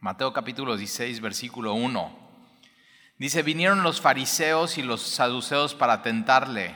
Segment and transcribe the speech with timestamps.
[0.00, 2.10] Mateo capítulo 16, versículo 1.
[3.18, 6.74] Dice, vinieron los fariseos y los saduceos para tentarle.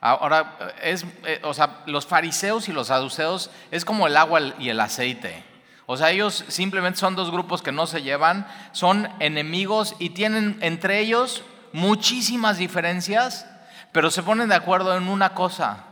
[0.00, 4.68] Ahora, es, eh, o sea, los fariseos y los saduceos es como el agua y
[4.68, 5.42] el aceite.
[5.86, 10.58] O sea, ellos simplemente son dos grupos que no se llevan, son enemigos y tienen
[10.60, 13.46] entre ellos muchísimas diferencias,
[13.92, 15.86] pero se ponen de acuerdo en una cosa,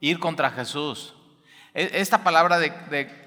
[0.00, 1.14] ir contra Jesús.
[1.74, 3.23] E, esta palabra de,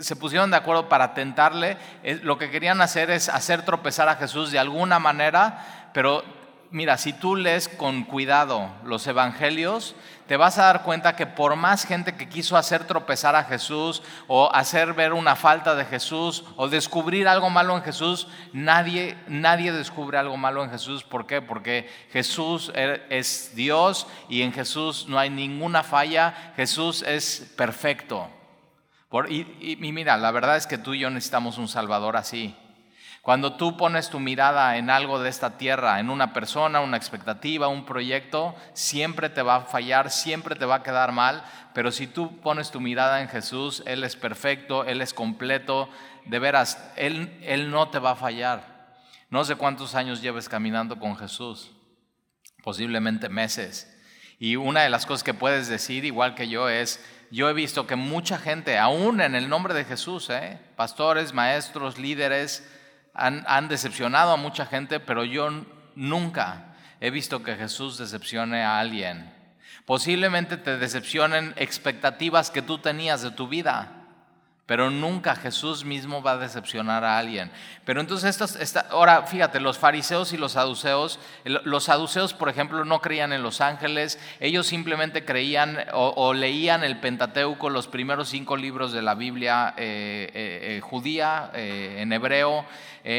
[0.00, 1.76] se pusieron de acuerdo para tentarle,
[2.22, 6.24] lo que querían hacer es hacer tropezar a Jesús de alguna manera, pero
[6.70, 9.94] mira, si tú lees con cuidado los evangelios,
[10.26, 14.02] te vas a dar cuenta que por más gente que quiso hacer tropezar a Jesús
[14.26, 19.70] o hacer ver una falta de Jesús o descubrir algo malo en Jesús, nadie, nadie
[19.72, 21.04] descubre algo malo en Jesús.
[21.04, 21.40] ¿Por qué?
[21.40, 26.52] Porque Jesús er, es Dios y en Jesús no hay ninguna falla.
[26.56, 28.28] Jesús es perfecto.
[29.28, 32.54] Y mira, la verdad es que tú y yo necesitamos un Salvador así.
[33.24, 37.68] Cuando tú pones tu mirada en algo de esta tierra, en una persona, una expectativa,
[37.68, 42.06] un proyecto, siempre te va a fallar, siempre te va a quedar mal, pero si
[42.06, 45.88] tú pones tu mirada en Jesús, Él es perfecto, Él es completo,
[46.26, 48.94] de veras, Él, Él no te va a fallar.
[49.30, 51.70] No sé cuántos años lleves caminando con Jesús,
[52.62, 53.90] posiblemente meses.
[54.38, 57.02] Y una de las cosas que puedes decir, igual que yo, es,
[57.34, 60.60] yo he visto que mucha gente, aún en el nombre de Jesús, ¿eh?
[60.76, 62.64] pastores, maestros, líderes,
[63.12, 65.50] han, decepcionado a mucha gente, pero yo
[65.96, 69.34] nunca he visto que Jesús decepcione a alguien.
[69.84, 74.03] Posiblemente te decepcionen expectativas que tú tenías de tu vida.
[74.66, 77.50] Pero nunca Jesús mismo va a decepcionar a alguien.
[77.84, 78.40] Pero entonces,
[78.90, 83.60] ahora fíjate, los fariseos y los saduceos, los saduceos, por ejemplo, no creían en los
[83.60, 89.74] ángeles, ellos simplemente creían o, leían el Pentateuco, los primeros cinco libros de la Biblia
[89.76, 92.64] eh, eh, eh, judía, en hebreo,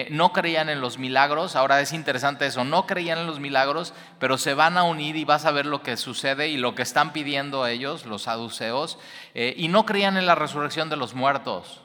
[0.09, 1.55] no creían en los milagros.
[1.55, 5.25] Ahora es interesante eso, no creían en los milagros, pero se van a unir y
[5.25, 8.97] vas a ver lo que sucede y lo que están pidiendo ellos, los saduceos,
[9.33, 11.81] y no creían en la resurrección de los muertos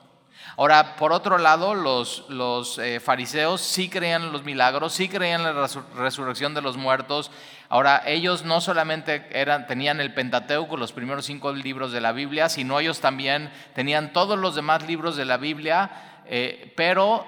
[0.60, 5.40] Ahora, por otro lado, los, los eh, fariseos sí creían en los milagros, sí creían
[5.40, 7.30] en la resurrección de los muertos.
[7.70, 12.50] Ahora, ellos no solamente eran, tenían el Pentateuco, los primeros cinco libros de la Biblia,
[12.50, 17.24] sino ellos también tenían todos los demás libros de la Biblia, eh, pero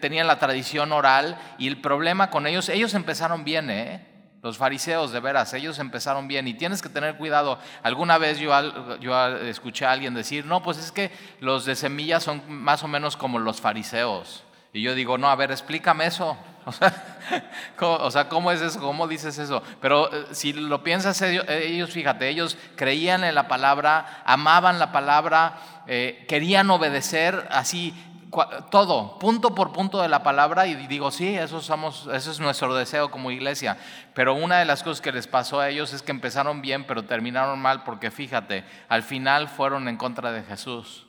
[0.00, 4.06] tenían la tradición oral y el problema con ellos, ellos empezaron bien, ¿eh?
[4.42, 7.58] Los fariseos, de veras, ellos empezaron bien y tienes que tener cuidado.
[7.82, 8.52] Alguna vez yo,
[8.98, 12.88] yo escuché a alguien decir, no, pues es que los de semillas son más o
[12.88, 14.44] menos como los fariseos.
[14.74, 16.36] Y yo digo, no, a ver, explícame eso.
[17.80, 18.78] O sea, ¿cómo, es eso?
[18.80, 19.62] ¿Cómo dices eso?
[19.80, 25.54] Pero eh, si lo piensas, ellos, fíjate, ellos creían en la palabra, amaban la palabra,
[25.86, 27.94] eh, querían obedecer así
[28.70, 32.74] todo, punto por punto de la palabra y digo, sí, eso, somos, eso es nuestro
[32.74, 33.76] deseo como iglesia.
[34.14, 37.04] Pero una de las cosas que les pasó a ellos es que empezaron bien, pero
[37.04, 41.06] terminaron mal porque fíjate, al final fueron en contra de Jesús.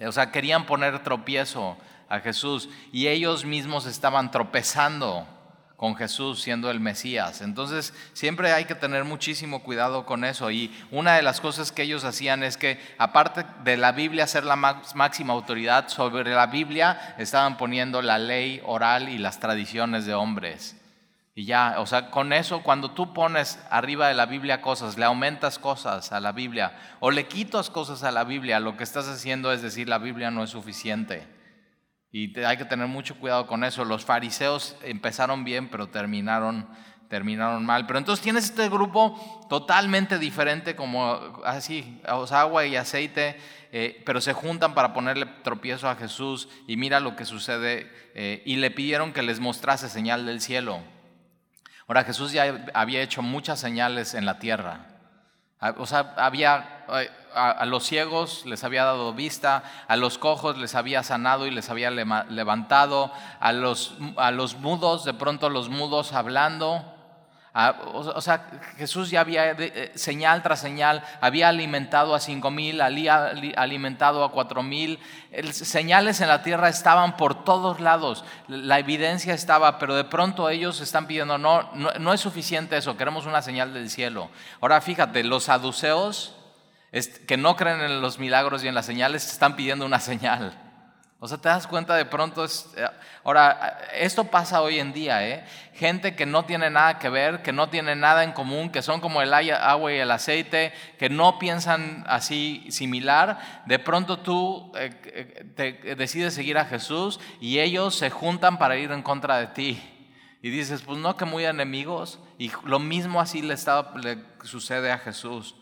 [0.00, 1.76] O sea, querían poner tropiezo
[2.08, 5.26] a Jesús y ellos mismos estaban tropezando
[5.76, 7.40] con Jesús siendo el Mesías.
[7.40, 10.50] Entonces siempre hay que tener muchísimo cuidado con eso.
[10.50, 14.44] Y una de las cosas que ellos hacían es que aparte de la Biblia ser
[14.44, 20.14] la máxima autoridad sobre la Biblia, estaban poniendo la ley oral y las tradiciones de
[20.14, 20.76] hombres.
[21.36, 25.04] Y ya, o sea, con eso, cuando tú pones arriba de la Biblia cosas, le
[25.04, 29.08] aumentas cosas a la Biblia o le quitas cosas a la Biblia, lo que estás
[29.08, 31.33] haciendo es decir, la Biblia no es suficiente.
[32.14, 33.84] Y hay que tener mucho cuidado con eso.
[33.84, 36.64] Los fariseos empezaron bien, pero terminaron,
[37.08, 37.88] terminaron mal.
[37.88, 43.36] Pero entonces tienes este grupo totalmente diferente, como así, agua y aceite,
[43.72, 47.90] eh, pero se juntan para ponerle tropiezo a Jesús y mira lo que sucede.
[48.14, 50.78] Eh, y le pidieron que les mostrase señal del cielo.
[51.88, 54.86] Ahora Jesús ya había hecho muchas señales en la tierra.
[55.58, 56.84] Ah, o sea, había
[57.34, 61.70] a, los ciegos les había dado vista, a los cojos les había sanado y les
[61.70, 66.84] había levantado, a los, a los mudos, de pronto los mudos hablando.
[67.92, 73.32] o, sea, Jesús ya había, eh, señal tras señal, había alimentado a cinco mil, había
[73.56, 74.98] alimentado a cuatro mil.
[75.52, 80.80] Señales en la tierra estaban por todos lados, la evidencia estaba, pero de pronto ellos
[80.80, 84.30] están pidiendo, no, no, no es suficiente eso, queremos una señal del cielo.
[84.60, 86.34] Ahora fíjate, los saduceos
[87.26, 90.64] que no creen en los milagros y en las señales, están pidiendo una señal.
[91.24, 92.44] O sea, te das cuenta de pronto.
[92.44, 92.86] Eh,
[93.24, 95.46] ahora, esto pasa hoy en día, ¿eh?
[95.72, 99.00] Gente que no tiene nada que ver, que no tiene nada en común, que son
[99.00, 103.62] como el agua y el aceite, que no piensan así similar.
[103.64, 109.02] De pronto tú eh, decides seguir a Jesús y ellos se juntan para ir en
[109.02, 109.82] contra de ti.
[110.42, 112.20] Y dices, pues no, que muy enemigos.
[112.36, 113.54] Y lo mismo así le,
[114.02, 115.54] le sucede a Jesús.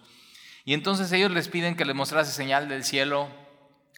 [0.64, 3.28] Y entonces ellos les piden que le mostrase señal del cielo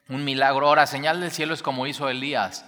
[0.08, 0.68] un milagro.
[0.68, 2.64] Ahora, señal del cielo es como hizo Elías.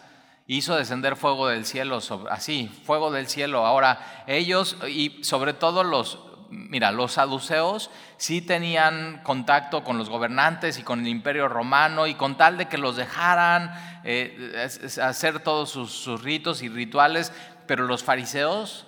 [0.47, 1.99] Hizo descender fuego del cielo,
[2.31, 3.67] así, fuego del cielo.
[3.67, 6.21] Ahora, ellos y sobre todo los,
[6.51, 12.15] mira, los saduceos sí tenían contacto con los gobernantes y con el imperio romano y
[12.15, 13.73] con tal de que los dejaran
[14.05, 14.69] eh,
[15.03, 17.33] hacer todos sus ritos y rituales,
[17.67, 18.87] pero los fariseos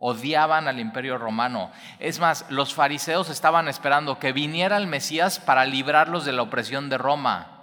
[0.00, 1.70] odiaban al imperio romano.
[2.00, 6.88] Es más, los fariseos estaban esperando que viniera el Mesías para librarlos de la opresión
[6.88, 7.58] de Roma.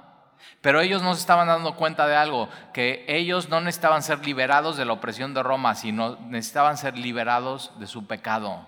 [0.61, 4.77] Pero ellos no se estaban dando cuenta de algo, que ellos no necesitaban ser liberados
[4.77, 8.65] de la opresión de Roma, sino necesitaban ser liberados de su pecado.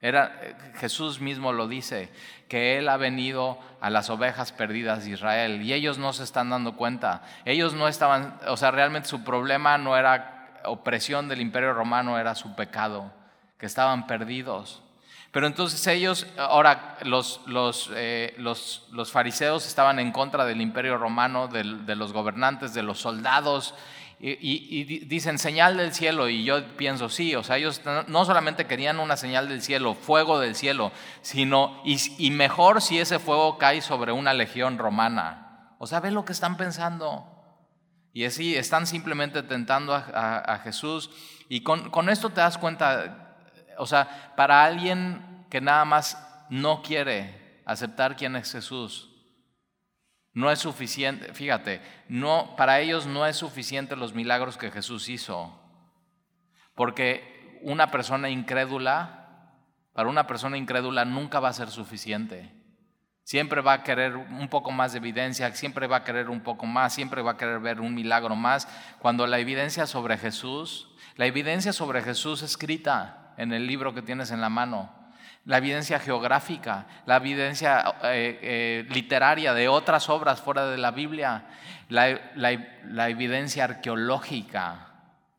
[0.00, 2.10] Era, Jesús mismo lo dice,
[2.48, 6.48] que Él ha venido a las ovejas perdidas de Israel y ellos no se están
[6.48, 7.22] dando cuenta.
[7.44, 10.35] Ellos no estaban, o sea, realmente su problema no era
[10.66, 13.12] opresión del imperio romano, era su pecado,
[13.58, 14.82] que estaban perdidos.
[15.36, 20.96] Pero entonces ellos, ahora los, los, eh, los, los fariseos estaban en contra del imperio
[20.96, 23.74] romano, de, los gobernantes, de los soldados,
[24.18, 28.98] y, dicen señal del cielo, y yo pienso, sí, o sea, ellos no solamente querían
[28.98, 30.90] una señal del cielo, fuego del cielo,
[31.20, 35.74] sino, y, mejor si ese fuego cae sobre una legión romana.
[35.78, 37.35] O sea, ve lo que están pensando.
[38.16, 41.10] Y así están simplemente tentando a, Jesús.
[41.50, 43.36] Y con, con esto te das cuenta
[43.76, 46.16] o sea, para alguien que nada más
[46.48, 49.10] no quiere aceptar quién es Jesús,
[50.32, 55.60] no es suficiente, fíjate, no, para ellos no es suficiente los milagros que Jesús hizo.
[56.74, 59.52] Porque una persona incrédula,
[59.92, 62.50] para una persona incrédula nunca va a ser suficiente.
[63.26, 66.64] Siempre va a querer un poco más de evidencia, siempre va a querer un poco
[66.64, 68.68] más, siempre va a querer ver un milagro más.
[69.00, 74.30] Cuando la evidencia sobre Jesús, la evidencia sobre Jesús escrita, en el libro que tienes
[74.30, 74.94] en la mano,
[75.44, 81.46] la evidencia geográfica, la evidencia eh, eh, literaria de otras obras fuera de la Biblia,
[81.88, 84.86] la, evidencia arqueológica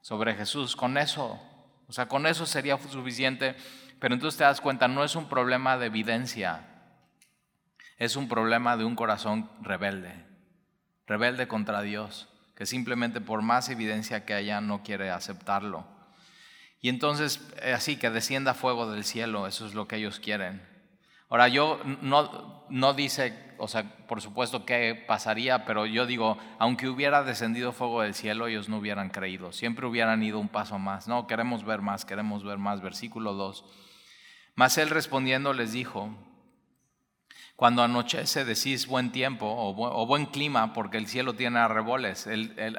[0.01, 1.39] sobre Jesús, con eso,
[1.87, 3.55] o sea, con eso sería suficiente,
[4.01, 6.65] pero entonces te das cuenta, no es un problema de evidencia,
[7.97, 10.25] es un problema de un corazón rebelde,
[11.05, 15.85] rebelde contra Dios, que simplemente por más evidencia que haya no quiere aceptarlo.
[16.79, 20.61] Y entonces, eh, así que descienda fuego del cielo, eso es lo que ellos quieren.
[21.29, 26.87] Ahora, yo no, no dice, o sea, por supuesto qué pasaría, pero yo digo, aunque
[26.87, 31.07] hubiera descendido fuego del cielo, ellos no hubieran creído, siempre hubieran ido un paso más.
[31.07, 32.81] No, queremos ver más, queremos ver más.
[32.81, 33.65] Versículo 2.
[34.55, 36.15] Mas él respondiendo les dijo,
[37.57, 42.27] cuando anochece decís buen tiempo o buen, clima, porque el cielo tiene arreboles.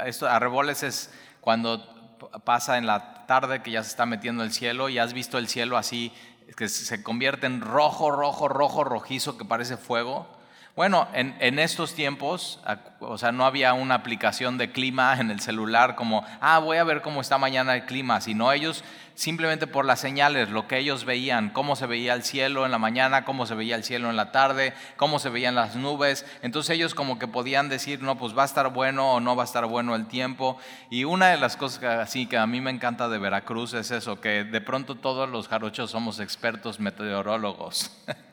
[0.07, 4.89] esto, arreboles es cuando pasa en la tarde que ya se está metiendo el cielo
[4.89, 6.13] y has visto el cielo así,
[6.57, 10.38] que se convierte en rojo, rojo, rojo, rojizo, que parece fuego.
[10.79, 12.61] Bueno, en, estos tiempos,
[13.01, 16.85] o sea, no había una aplicación de clima en el celular como, ah, voy a
[16.85, 18.85] ver cómo está mañana el clima, sino ellos
[19.17, 22.79] simplemente por las señales, lo que ellos veían, cómo se veía el cielo en la
[22.79, 26.25] mañana, cómo se veía el cielo en la tarde, cómo se veían las nubes.
[26.43, 29.43] Entonces ellos como que podían decir, no, pues va a estar bueno o no va
[29.43, 30.59] a estar bueno el tiempo.
[30.91, 34.21] Y una de las cosas así que a mí me encanta de Veracruz es eso,
[34.21, 37.91] que de pronto todos los jarochos somos expertos meteorólogos.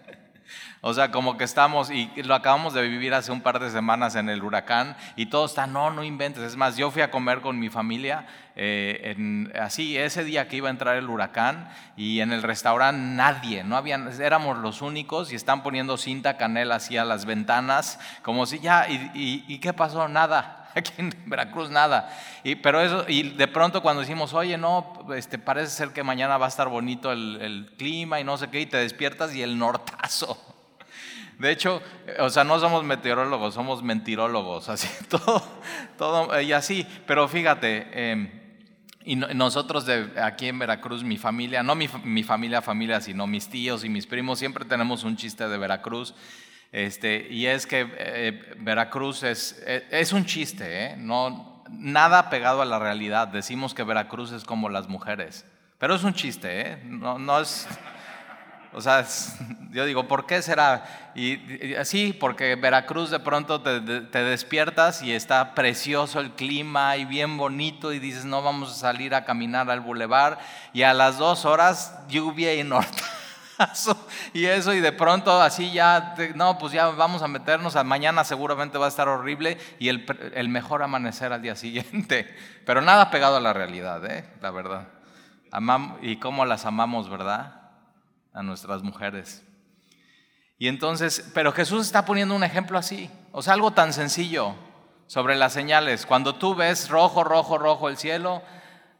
[0.88, 4.13] O sea, como que estamos, y lo acabamos de vivir hace un par de semanas
[4.13, 6.44] en el huracán, y todo está, no, no inventes.
[6.44, 10.68] Es más, yo fui a comer con mi familia, eh, así, ese día que iba
[10.68, 15.36] a entrar el huracán, y en el restaurante nadie, no habían, éramos los únicos, y
[15.36, 20.08] están poniendo cinta canela así a las ventanas, como si ya, y, qué pasó?
[20.08, 22.15] Nada aquí en Veracruz nada.
[22.44, 26.38] Y, pero eso, y de pronto cuando decimos, oye, no, este, parece ser que mañana
[26.38, 29.42] va a estar bonito el, el, clima y no sé qué, y te despiertas y
[29.42, 30.55] el nortazo.
[31.39, 31.82] De hecho,
[32.20, 35.44] o sea, no somos meteorólogos, somos mentirólogos, así, todo,
[35.98, 38.30] todo, y así, pero fíjate, em,
[39.04, 43.48] y nosotros de aquí en Veracruz, mi familia, no mi, mi, familia, familia, sino mis
[43.50, 46.15] tíos y mis primos, siempre tenemos un chiste de Veracruz,
[46.72, 50.96] este, y es que eh, Veracruz es, eh, es un chiste, ¿eh?
[50.98, 55.46] no, nada pegado a la realidad, decimos que Veracruz es como las mujeres,
[55.77, 56.82] pero es un chiste, ¿eh?
[56.86, 57.68] no, no es...
[58.75, 59.05] O sea,
[59.72, 61.12] yo digo, ¿por qué será?
[61.15, 67.38] Y, así, porque Veracruz de pronto te, despiertas y está precioso el clima y bien
[67.38, 70.39] bonito y dices, no vamos a salir a caminar al bulevar
[70.74, 73.01] y a las dos horas lluvia y norte
[74.34, 78.25] y eso, y de pronto así ya, no, pues ya vamos a meternos, a mañana
[78.25, 82.36] seguramente va a estar horrible y el, el mejor amanecer al día siguiente.
[82.65, 84.25] Pero nada pegado a la realidad, ¿eh?
[84.41, 84.88] la verdad.
[86.01, 87.64] Y cómo las amamos, ¿verdad?
[88.36, 89.46] A nuestras mujeres.
[90.58, 94.56] Y entonces, pero Jesús está poniendo un ejemplo así, o sea, algo tan sencillo
[95.08, 96.06] sobre las señales.
[96.06, 98.42] Cuando tú ves rojo, rojo, rojo el cielo,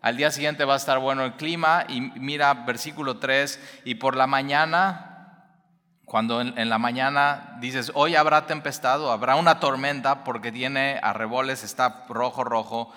[0.01, 4.15] al día siguiente va a estar bueno el clima y mira versículo 3, y por
[4.15, 5.50] la mañana,
[6.06, 11.63] cuando en, la mañana dices, hoy habrá tempestad o habrá una tormenta porque tiene arreboles,
[11.63, 12.94] está rojo, rojo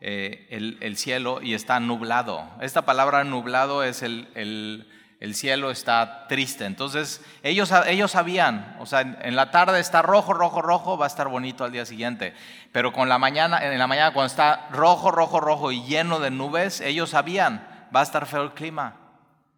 [0.00, 0.46] eh,
[0.80, 2.44] el, cielo y está nublado.
[2.60, 4.86] Esta palabra nublado es el el
[5.34, 6.64] cielo está triste.
[6.64, 11.08] Entonces ellos, ellos sabían, o sea, en la tarde está rojo, rojo, rojo, va a
[11.08, 12.34] estar bonito al día siguiente.
[12.72, 16.30] Pero con la mañana, en la mañana cuando está rojo, rojo, rojo y lleno de
[16.30, 18.96] nubes, ellos sabían, va a estar feo el clima.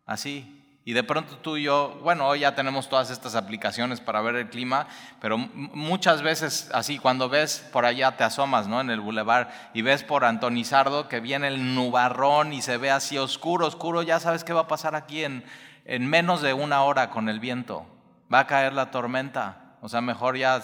[0.05, 0.62] Así.
[0.85, 4.35] Y de pronto tú y yo, bueno, hoy ya tenemos todas estas aplicaciones para ver
[4.35, 4.89] el clima,
[5.21, 8.81] pero muchas veces así, cuando ves por allá, te asomas, ¿no?
[8.81, 13.17] En el bulevar y ves por Antonizardo que viene el nubarrón y se ve así
[13.17, 15.45] oscuro, oscuro, ya sabes qué va a pasar aquí en,
[15.85, 17.87] en menos de una hora con el viento.
[18.33, 19.77] Va a caer la tormenta.
[19.83, 20.63] O sea, mejor ya...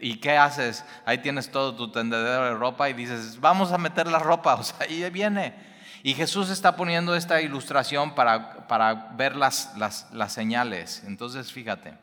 [0.00, 0.84] ¿Y qué haces?
[1.04, 4.54] Ahí tienes todo tu tendedero de ropa y dices, vamos a meter la ropa.
[4.60, 5.71] O sea, ahí viene.
[6.02, 11.04] Y Jesús está poniendo esta ilustración para, para ver las, las, las señales.
[11.06, 11.96] Entonces, fíjate,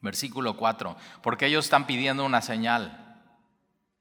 [0.00, 3.20] versículo 4, porque ellos están pidiendo una señal.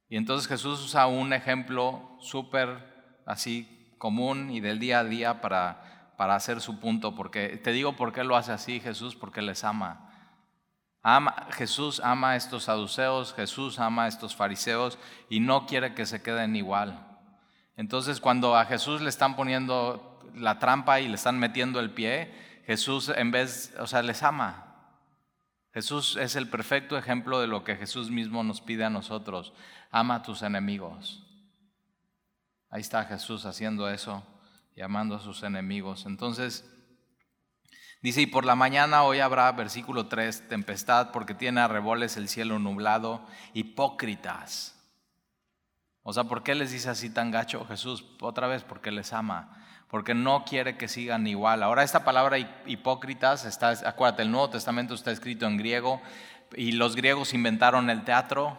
[0.09, 6.13] Y entonces Jesús usa un ejemplo súper así común y del día a día para,
[6.17, 7.15] para hacer su punto.
[7.15, 10.09] Porque te digo por qué lo hace así Jesús, porque les ama.
[11.03, 11.47] ama.
[11.51, 14.97] Jesús ama a estos saduceos, Jesús ama a estos fariseos
[15.29, 17.12] y no quiere que se queden igual.
[17.75, 22.33] Entonces cuando a Jesús le están poniendo la trampa y le están metiendo el pie,
[22.65, 24.73] Jesús en vez, o sea, les ama.
[25.73, 29.53] Jesús es el perfecto ejemplo de lo que Jesús mismo nos pide a nosotros.
[29.91, 31.25] Ama a tus enemigos.
[32.69, 34.23] Ahí está Jesús haciendo eso
[34.75, 36.05] y amando a sus enemigos.
[36.05, 36.69] Entonces,
[38.01, 42.59] dice, y por la mañana hoy habrá, versículo 3, tempestad porque tiene arreboles el cielo
[42.59, 44.82] nublado, hipócritas.
[46.03, 48.05] O sea, ¿por qué les dice así tan gacho Jesús?
[48.19, 51.63] Otra vez, porque les ama, porque no quiere que sigan igual.
[51.63, 56.01] Ahora esta palabra hipócritas, está, acuérdate, el Nuevo Testamento está escrito en griego
[56.55, 58.57] y los griegos inventaron el teatro,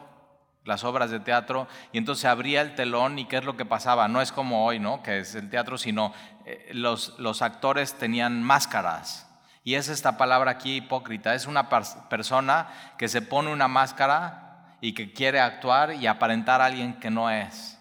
[0.64, 3.66] las obras de teatro, y entonces se abría el telón y qué es lo que
[3.66, 4.08] pasaba.
[4.08, 5.02] No es como hoy, ¿no?
[5.02, 6.14] Que es el teatro, sino
[6.46, 9.28] eh, los, los actores tenían máscaras.
[9.64, 14.43] Y es esta palabra aquí hipócrita, es una persona que se pone una máscara
[14.84, 17.80] y que quiere actuar y aparentar a alguien que no es.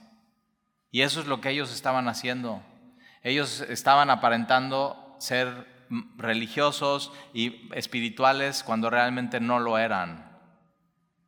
[0.90, 2.64] Y eso es lo que ellos estaban haciendo.
[3.24, 5.68] Ellos estaban aparentando ser
[6.16, 10.40] religiosos y espirituales cuando realmente no lo eran.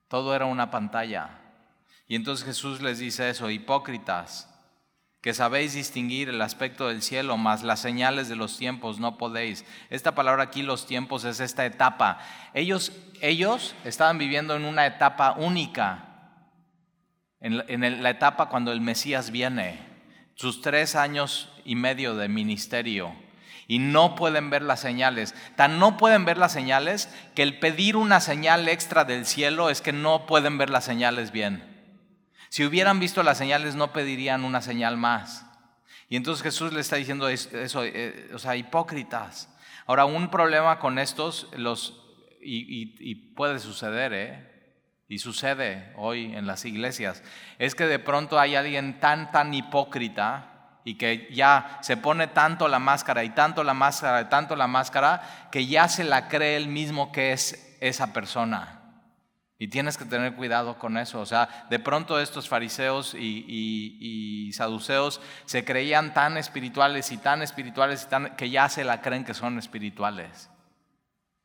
[0.08, 1.42] Todo era una pantalla.
[2.08, 4.55] Y entonces Jesús les dice eso, hipócritas,
[5.26, 9.66] que sabéis distinguir el aspecto del cielo, mas las señales de los tiempos no podéis.
[9.90, 12.20] Esta palabra aquí, los tiempos, es esta etapa.
[12.54, 12.92] Ellos,
[13.22, 16.38] ellos estaban viviendo en una etapa única,
[17.40, 19.80] en la etapa cuando el Mesías viene,
[20.36, 23.16] sus tres años y medio de ministerio,
[23.68, 25.34] y no pueden ver las señales.
[25.56, 29.82] Tan no pueden ver las señales que el pedir una señal extra del cielo es
[29.82, 31.75] que no pueden ver las señales bien.
[32.56, 35.46] Si hubieran visto las señales, no pedirían una señal más.
[36.08, 39.54] Y entonces Jesús le está diciendo eso, eh, o sea, hipócritas.
[39.86, 42.02] Ahora, un problema con estos, los,
[42.42, 44.72] y, puede suceder, ¿eh?
[45.10, 47.24] y sucede hoy en las iglesias,
[47.60, 52.70] es que de pronto hay alguien tan, tan hipócrita y que ya se pone tanto
[52.70, 56.56] la máscara y tanto la máscara y tanto la máscara que ya se la cree
[56.56, 58.85] él mismo que es esa persona.
[59.58, 61.22] Y tienes que tener cuidado con eso.
[61.22, 68.08] O sea, de pronto estos fariseos y, saduceos se creían tan espirituales y tan espirituales
[68.38, 70.50] que ya se la creen que son espirituales.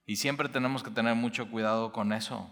[0.06, 2.50] Y siempre tenemos que tener mucho cuidado con eso.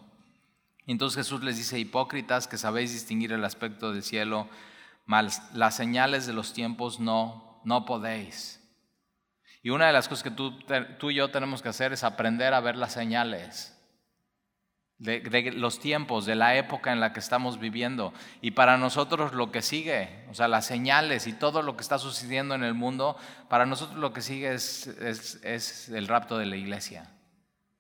[0.87, 4.49] Entonces Jesús les dice, hipócritas que sabéis distinguir el aspecto del cielo,
[5.07, 8.59] mal, las señales de los tiempos no, no podéis.
[9.63, 10.59] Y una de las cosas que tú,
[10.99, 13.78] tú y yo tenemos que hacer es aprender a ver las señales.
[14.99, 18.13] De, los tiempos, de la época en la que estamos viviendo.
[18.41, 21.99] Y para nosotros lo que sigue, o sea, las señales y todo lo que está
[21.99, 23.17] sucediendo en el mundo,
[23.49, 27.11] para nosotros lo que sigue es, es, el rapto de la iglesia.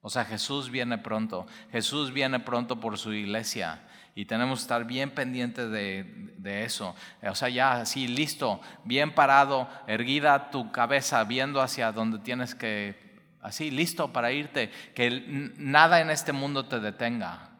[0.00, 3.84] O sea, Jesús viene pronto, Jesús viene pronto por su iglesia.
[4.14, 6.96] Y tenemos que estar bien pendientes de, de, eso.
[7.22, 13.07] O sea, ya así, listo, bien parado, erguida tu cabeza, viendo hacia donde tienes que
[13.40, 17.50] así, listo para irte, que nada en este mundo te detenga.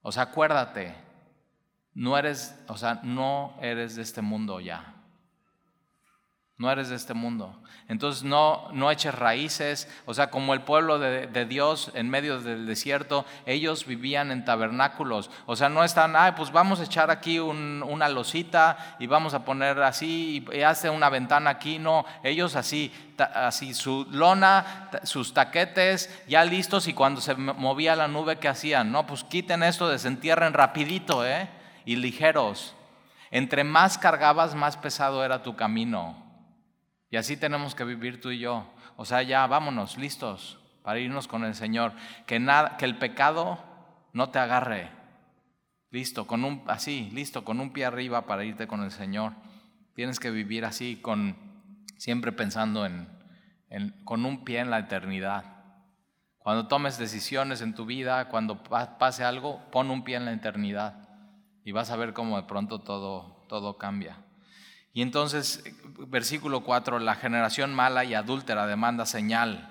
[0.00, 0.94] O sea, acuérdate,
[1.94, 5.01] no eres, o sea, no eres de este mundo ya
[6.62, 7.58] no eres de este mundo.
[7.88, 12.66] Entonces no, no eches raíces, o sea, como el pueblo de, Dios en medio del
[12.66, 17.40] desierto, ellos vivían en tabernáculos, o sea, no están, ay, pues vamos a echar aquí
[17.40, 22.92] una losita y vamos a poner así y, hace una ventana aquí, no, ellos así,
[23.18, 28.92] así su lona, sus taquetes ya listos y cuando se movía la nube, ¿qué hacían?
[28.92, 31.48] No, pues quiten esto, desentierren rapidito, ¿eh?
[31.84, 32.76] Y ligeros.
[33.32, 36.31] Entre más cargabas, más pesado era tu camino.
[37.12, 38.66] Y así tenemos que vivir tú y yo.
[38.96, 41.92] O sea, ya vámonos, listos para irnos con el Señor.
[42.26, 43.62] Que, nada, que el pecado
[44.14, 44.90] no te agarre.
[45.90, 49.34] Listo, con un, así, listo, con un pie arriba para irte con el Señor.
[49.94, 51.36] Tienes que vivir así, con,
[51.98, 53.06] siempre pensando en,
[54.04, 55.44] con un pie en la eternidad.
[56.38, 61.10] Cuando tomes decisiones en tu vida, cuando pase algo, pon un pie en la eternidad
[61.62, 64.16] y vas a ver cómo de pronto todo, todo cambia.
[64.92, 65.64] Y entonces,
[66.08, 69.68] versículo 4, la generación mala y adúltera demanda señal.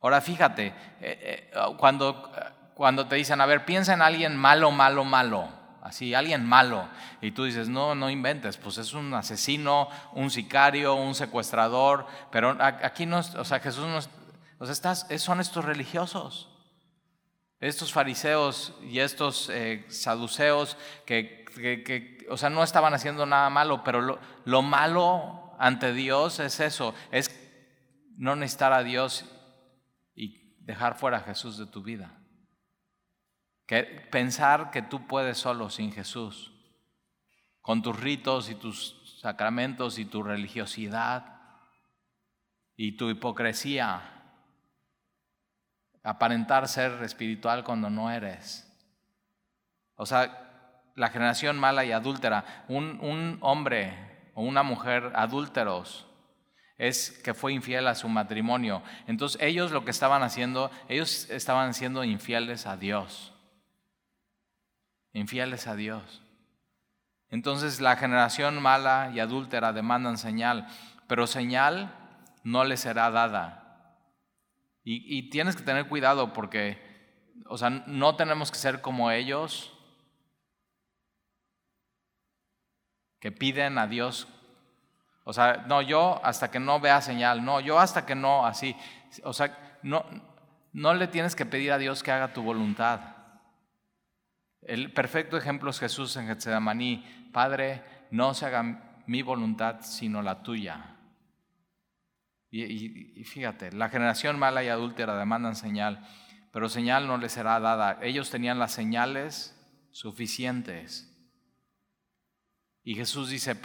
[0.00, 0.68] Ahora fíjate,
[1.00, 2.32] eh, eh, cuando,
[2.74, 5.48] cuando te dicen, a ver, piensa en alguien malo, malo, malo,
[5.82, 6.88] así, alguien malo,
[7.20, 12.56] y tú dices, no, no inventes, pues es un asesino, un sicario, un secuestrador, pero
[12.60, 13.98] aquí no, o sea, Jesús no,
[14.58, 16.48] o sea, son estos religiosos.
[17.60, 23.82] Estos fariseos y estos eh, saduceos que, que, o sea, no estaban haciendo nada malo,
[23.84, 27.30] pero lo, lo malo ante Dios es eso, es
[28.16, 29.24] no necesitar a Dios
[30.14, 32.18] y dejar fuera a Jesús de tu vida.
[33.66, 36.52] Que pensar que tú puedes solo sin Jesús,
[37.60, 41.40] con tus ritos y tus sacramentos y tu religiosidad
[42.76, 44.20] y tu hipocresía
[46.02, 48.66] aparentar ser espiritual cuando no eres.
[49.96, 50.49] O sea,
[50.94, 53.94] la generación mala y adúltera, un, hombre
[54.34, 56.06] o una mujer adúlteros
[56.78, 58.82] es que fue infiel a su matrimonio.
[59.06, 63.34] Entonces ellos lo que estaban haciendo, ellos estaban siendo infieles a Dios.
[65.12, 66.22] Infieles a Dios.
[67.28, 70.66] Entonces la generación mala y adúltera demandan señal,
[71.06, 71.94] pero señal
[72.44, 73.60] no les será dada
[74.82, 76.78] y, tienes que tener cuidado porque,
[77.46, 79.72] o sea, no tenemos que ser como ellos
[83.20, 84.26] que piden a Dios.
[85.24, 88.74] O sea, no, yo hasta que no vea señal, no, yo hasta que no, así.
[89.22, 90.04] O sea, no,
[90.72, 93.16] no le tienes que pedir a Dios que haga tu voluntad.
[94.62, 97.04] El perfecto ejemplo es Jesús en Getsemaní.
[97.32, 100.96] Padre, no se haga mi voluntad, sino la tuya.
[102.52, 106.04] Y, fíjate, la generación mala y adúltera demandan señal,
[106.52, 107.98] pero señal no les será dada.
[108.02, 109.56] Ellos tenían las señales
[109.92, 111.09] suficientes.
[112.82, 113.56] Y Jesús dice,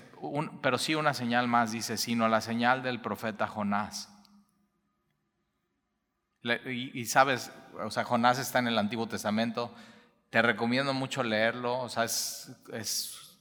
[0.61, 4.11] pero sí una señal más, dice, sino la señal del profeta Jonás.
[6.65, 7.51] Y, sabes,
[7.83, 9.73] o sea, Jonás está en el Antiguo Testamento,
[10.29, 12.55] te recomiendo mucho leerlo, o sea, es,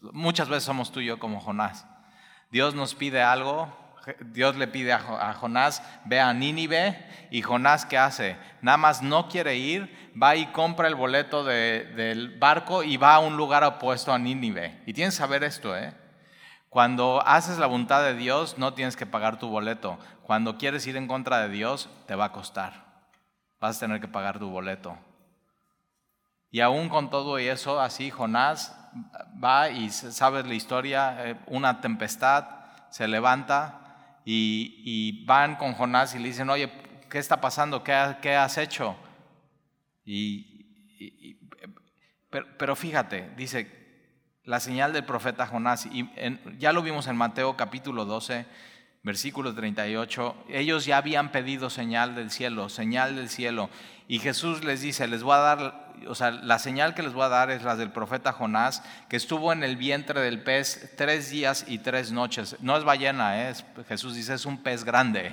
[0.01, 1.87] muchas veces somos tú y yo como Jonás.
[2.51, 3.77] Dios nos pide algo,
[4.21, 8.37] Dios le pide a Jonás, ve a Nínive y Jonás ¿qué hace?
[8.61, 13.19] Nada más no quiere ir, va y compra el boleto del barco y va a
[13.21, 14.83] un lugar opuesto a Nínive.
[14.87, 15.95] Y tienes que saber esto, ¿eh?
[16.69, 19.99] Cuando haces la voluntad de Dios no tienes que pagar tu boleto.
[20.25, 22.85] Cuando quieres ir en contra de Dios te va a costar.
[23.61, 24.99] Vas a tener que pagar tu boleto.
[26.51, 28.77] Y aún con todo eso, así Jonás
[29.43, 32.47] va y sabes la historia, eh, una tempestad,
[32.91, 33.84] se levanta,
[34.25, 36.71] y, van con Jonás y le dicen, oye,
[37.11, 37.83] ¿qué está pasando?
[37.85, 38.97] ¿Qué, has hecho?
[40.05, 41.37] Y,
[42.31, 43.83] pero, fíjate, dice
[44.45, 46.09] la señal del profeta Jonás, y
[46.59, 48.47] ya lo vimos en Mateo capítulo 12,
[49.05, 53.71] versículo 38, ellos ya habían pedido señal del cielo, señal del cielo,
[54.09, 57.25] y Jesús les dice, les voy a dar o sea, la señal que les voy
[57.25, 61.31] a dar es la del profeta Jonás, que estuvo en el vientre del pez tres
[61.31, 62.57] días y tres noches.
[62.61, 63.55] No es ballena, ¿eh?
[63.89, 65.33] Jesús dice, es un pez grande.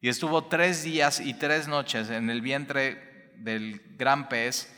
[0.00, 4.74] Y estuvo tres días y tres noches en el vientre del gran pez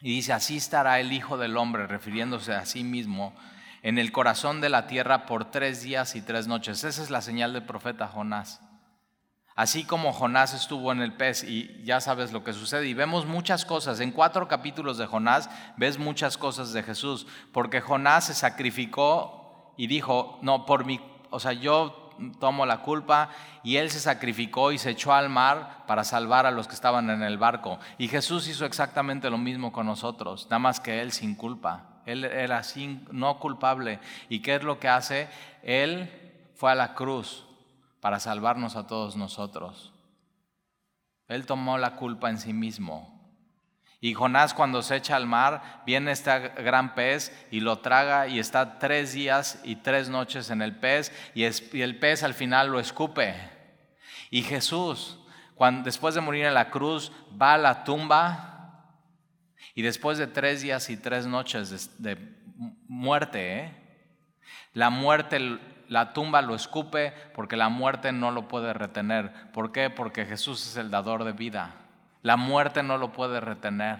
[0.00, 3.34] y dice, así estará el Hijo del Hombre, refiriéndose a sí mismo,
[3.82, 6.84] en el corazón de la tierra por tres días y tres noches.
[6.84, 8.60] Esa es la señal del profeta Jonás.
[9.54, 12.86] Así como Jonás estuvo en el pez y ya sabes lo que sucede.
[12.86, 14.00] Y vemos muchas cosas.
[14.00, 17.26] En cuatro capítulos de Jonás ves muchas cosas de Jesús.
[17.52, 21.98] Porque Jonás se sacrificó y dijo, no, por mi, o sea, yo
[22.38, 23.30] tomo la culpa
[23.62, 27.10] y él se sacrificó y se echó al mar para salvar a los que estaban
[27.10, 27.78] en el barco.
[27.98, 31.91] Y Jesús hizo exactamente lo mismo con nosotros, nada más que él sin culpa.
[32.06, 34.00] Él era sin, no culpable.
[34.28, 35.28] ¿Y qué es lo que hace?
[35.62, 36.10] Él
[36.54, 37.44] fue a la cruz
[38.00, 39.92] para salvarnos a todos nosotros.
[41.28, 43.12] Él tomó la culpa en sí mismo.
[44.00, 48.40] Y Jonás cuando se echa al mar, viene este gran pez y lo traga y
[48.40, 52.80] está tres días y tres noches en el pez y, el pez al final lo
[52.80, 53.36] escupe.
[54.28, 55.20] Y Jesús,
[55.54, 58.51] cuando, después de morir en la cruz, va a la tumba
[59.74, 62.18] y después de tres días y tres noches de,
[62.88, 63.72] muerte, ¿eh?
[64.74, 65.58] la muerte
[65.88, 69.52] la tumba lo escupe porque la muerte no lo puede retener.
[69.52, 69.90] ¿Por qué?
[69.90, 71.74] Porque Jesús es el dador de vida.
[72.22, 73.98] La muerte no lo puede retener.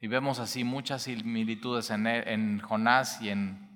[0.00, 3.71] Y vemos así muchas similitudes en, en Jonás y en,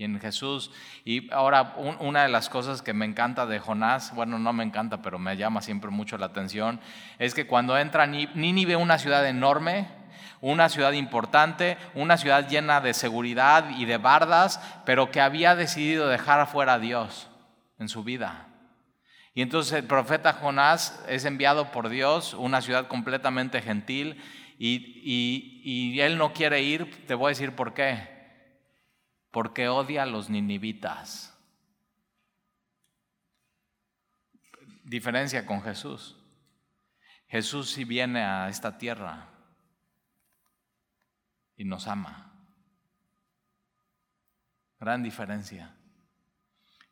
[0.00, 0.70] y en, Jesús.
[1.04, 5.02] Y ahora una de las cosas que me encanta de Jonás, bueno, no me encanta,
[5.02, 6.80] pero me llama siempre mucho la atención,
[7.18, 9.88] es que cuando entra Nínive, una ciudad enorme,
[10.40, 16.08] una ciudad importante, una ciudad llena de seguridad y de bardas, pero que había decidido
[16.08, 17.28] dejar afuera a Dios
[17.78, 18.46] en su vida.
[19.34, 24.20] Y entonces el profeta Jonás es enviado por Dios, una ciudad completamente gentil,
[24.58, 25.00] y,
[25.64, 28.19] y, él no quiere ir, te voy a decir por qué.
[29.30, 31.36] Porque odia a los ninivitas.
[34.84, 36.16] Diferencia con Jesús.
[37.28, 39.28] Jesús sí viene a esta tierra
[41.56, 42.32] y nos ama.
[44.80, 45.76] Gran diferencia.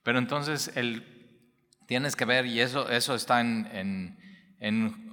[0.02, 1.18] Pero entonces el,
[1.86, 4.16] tienes que ver, y eso, eso está en,
[4.60, 5.07] en,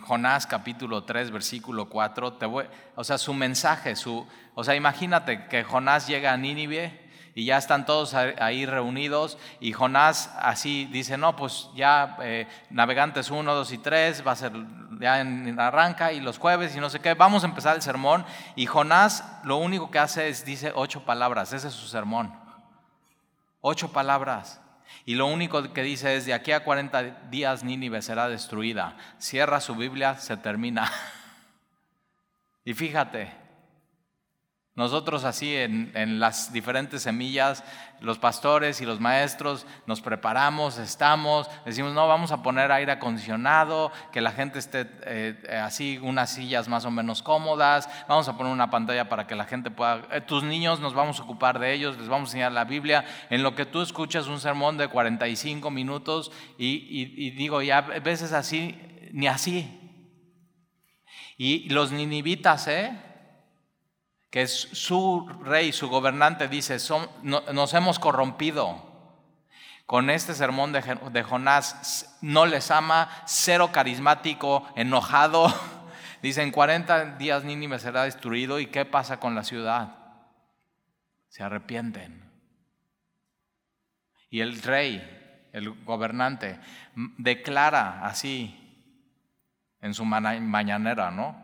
[0.00, 2.64] Jonás capítulo 3, versículo 4, te voy,
[2.94, 7.58] o sea, su mensaje, su, o sea, imagínate que Jonás llega a Nínive y ya
[7.58, 13.72] están todos ahí reunidos y Jonás así dice, no, pues ya eh, navegantes 1, 2
[13.72, 14.52] y 3 va a ser,
[15.00, 18.24] ya en, arranca y los jueves y no sé qué, vamos a empezar el sermón
[18.54, 22.32] y Jonás lo único que hace es, dice ocho palabras, ese es su sermón,
[23.60, 24.60] ocho palabras.
[25.04, 28.96] Y lo único que dice es, de aquí a 40 días Nínive será destruida.
[29.18, 30.90] Cierra su Biblia, se termina.
[32.64, 33.43] y fíjate,
[34.76, 37.62] nosotros así en, las diferentes semillas,
[38.00, 43.92] los pastores y los maestros nos preparamos, estamos, decimos, no, vamos a poner aire acondicionado,
[44.10, 48.52] que la gente esté eh, así, unas sillas más o menos cómodas, vamos a poner
[48.52, 51.72] una pantalla para que la gente pueda, eh, tus niños nos vamos a ocupar de
[51.72, 54.88] ellos, les vamos a enseñar la Biblia, en lo que tú escuchas un sermón de
[54.88, 58.76] 45 minutos y, y digo, ya veces así,
[59.12, 59.80] ni así.
[61.36, 62.92] Y los ninivitas, ¿eh?
[64.34, 66.78] Que su rey, su gobernante, dice,
[67.22, 68.82] nos hemos corrompido.
[69.86, 75.54] Con este sermón de, Jonás, no les ama, cero carismático, enojado.
[76.22, 78.58] Dicen, 40 días Nínive será destruido.
[78.58, 79.98] ¿Y qué pasa con la ciudad?
[81.28, 82.28] Se arrepienten.
[84.30, 86.58] Y el rey, el gobernante,
[87.18, 88.98] declara así
[89.80, 91.43] en su mañanera, ¿no?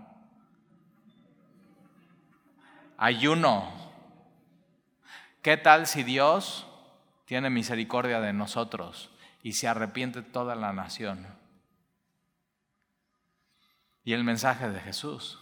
[3.03, 3.73] Ayuno.
[5.41, 6.67] ¿Qué tal si Dios
[7.25, 9.09] tiene misericordia de nosotros
[9.43, 11.27] y se arrepiente toda la nación?
[14.05, 15.39] Y el mensaje de Jesús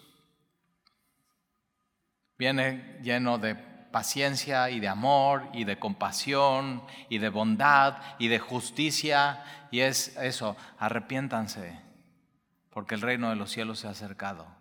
[2.39, 8.39] viene lleno de paciencia y de amor y de compasión y de bondad y de
[8.39, 9.43] justicia
[9.73, 11.81] y es eso, arrepiéntanse
[12.71, 14.58] porque el reino de los cielos se ha acercado.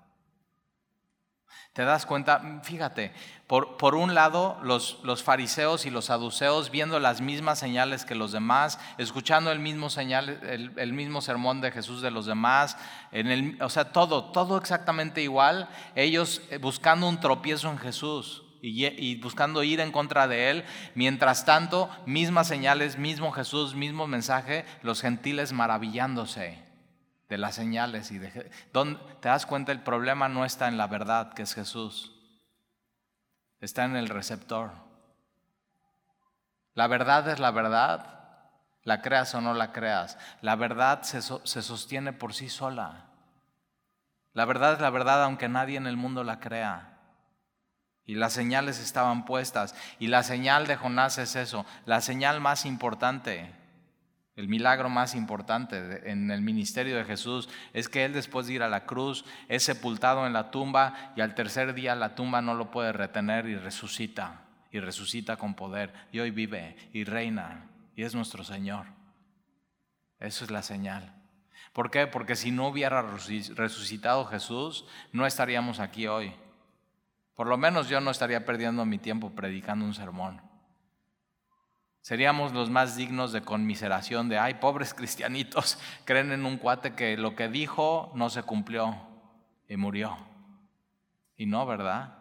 [1.78, 2.60] ¿Te das cuenta?
[2.64, 3.12] Fíjate,
[3.46, 8.16] por, por un lado los, los, fariseos y los saduceos viendo las mismas señales que
[8.16, 10.42] los demás, escuchando el mismo, señal,
[10.76, 12.80] el, mismo sermón de Jesús de los demás,
[13.12, 18.42] en el, o sea, todo, todo exactamente igual, ellos eh, buscando un tropiezo en Jesús.
[18.60, 24.66] Y buscando ir en contra de él, mientras tanto, mismas señales, mismo Jesús, mismo mensaje,
[24.82, 26.67] los gentiles maravillándose
[27.30, 31.34] de las señales y de te das cuenta el problema no está en la verdad
[31.34, 32.14] que es Jesús.
[33.60, 34.72] Está en el receptor.
[36.74, 38.52] La verdad es la verdad,
[38.84, 40.18] la creas o no la creas.
[40.42, 43.06] La verdad se, se sostiene por sí sola.
[44.34, 47.00] La verdad es la verdad aunque nadie en el mundo la crea.
[48.06, 49.76] Y las señales estaban puestas.
[50.00, 53.54] Y la señal de Jonás es eso, la señal más importante.
[54.38, 58.62] El milagro más importante en el ministerio de Jesús es que Él después de ir
[58.62, 62.54] a la cruz es sepultado en la tumba y al tercer día la tumba no
[62.54, 68.04] lo puede retener y resucita, y resucita con poder, y hoy vive y reina, y
[68.04, 68.86] es nuestro Señor.
[70.20, 71.16] Eso es la señal.
[71.74, 72.06] ¿Por qué?
[72.06, 76.32] Porque si no hubiera resucitado Jesús, no estaríamos aquí hoy.
[77.34, 80.42] Por lo menos yo no estaría perdiendo mi tiempo predicando un sermón.
[82.08, 87.18] Seríamos los más dignos de conmiseración de, ay, pobres cristianitos, creen en un cuate que
[87.18, 88.96] lo que dijo no se cumplió
[89.68, 90.18] y murió.
[91.36, 92.18] Y no, ¿verdad?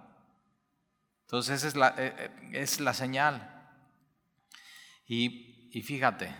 [1.20, 3.70] Entonces esa es la, eh, eh, es la señal.
[5.07, 6.35] Y, y fíjate,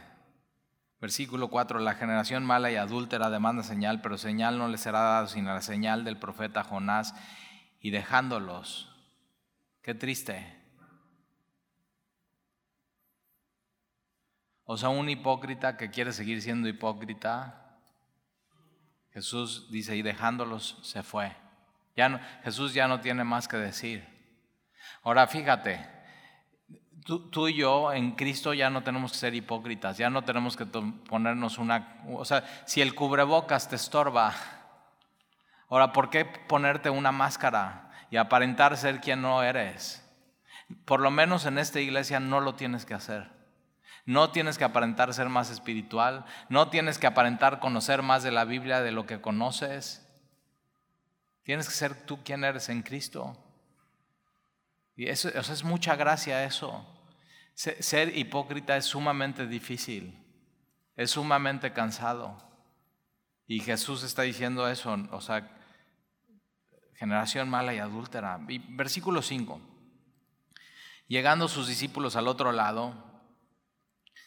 [1.01, 5.29] versículo 4, la generación mala y adúltera demanda señal, pero señal no le será dada
[5.29, 7.15] sino la señal del profeta Jonás
[7.79, 8.93] y dejándolos.
[9.83, 10.66] Qué triste.
[14.67, 17.79] O sea, un hipócrita que quiere seguir siendo hipócrita,
[19.13, 21.33] Jesús dice, y dejándolos se fue.
[21.97, 24.05] Ya no, Jesús ya no tiene más que decir.
[25.05, 25.89] Ahora fíjate,
[27.05, 30.57] tú, tú, y yo en Cristo ya no tenemos que ser hipócritas, ya no tenemos
[30.57, 32.03] que ponernos una...
[32.11, 34.35] O sea, si el cubrebocas te estorba,
[35.69, 40.03] ahora, ¿por qué ponerte una máscara y aparentar ser quien no eres?
[40.85, 43.36] Por lo menos en esta iglesia no lo tienes que hacer.
[44.07, 48.45] No tienes que aparentar ser más espiritual, no tienes que aparentar conocer más de la
[48.45, 50.07] Biblia de lo que conoces.
[51.43, 53.37] Tienes que ser tú quien eres en Cristo.
[54.95, 56.87] Y eso, es mucha gracia eso.
[57.55, 60.17] Ser hipócrita es sumamente difícil,
[60.95, 62.39] es sumamente cansado.
[63.47, 65.51] Y Jesús está diciendo eso, o sea,
[66.95, 68.39] generación mala y adúltera.
[68.71, 69.61] versículo 5.
[71.09, 73.06] Llegando sus discípulos al otro lado,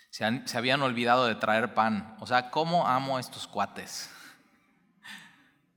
[0.09, 0.25] se,
[0.57, 2.15] habían olvidado de traer pan.
[2.19, 4.09] O sea, ¿cómo amo a estos cuates?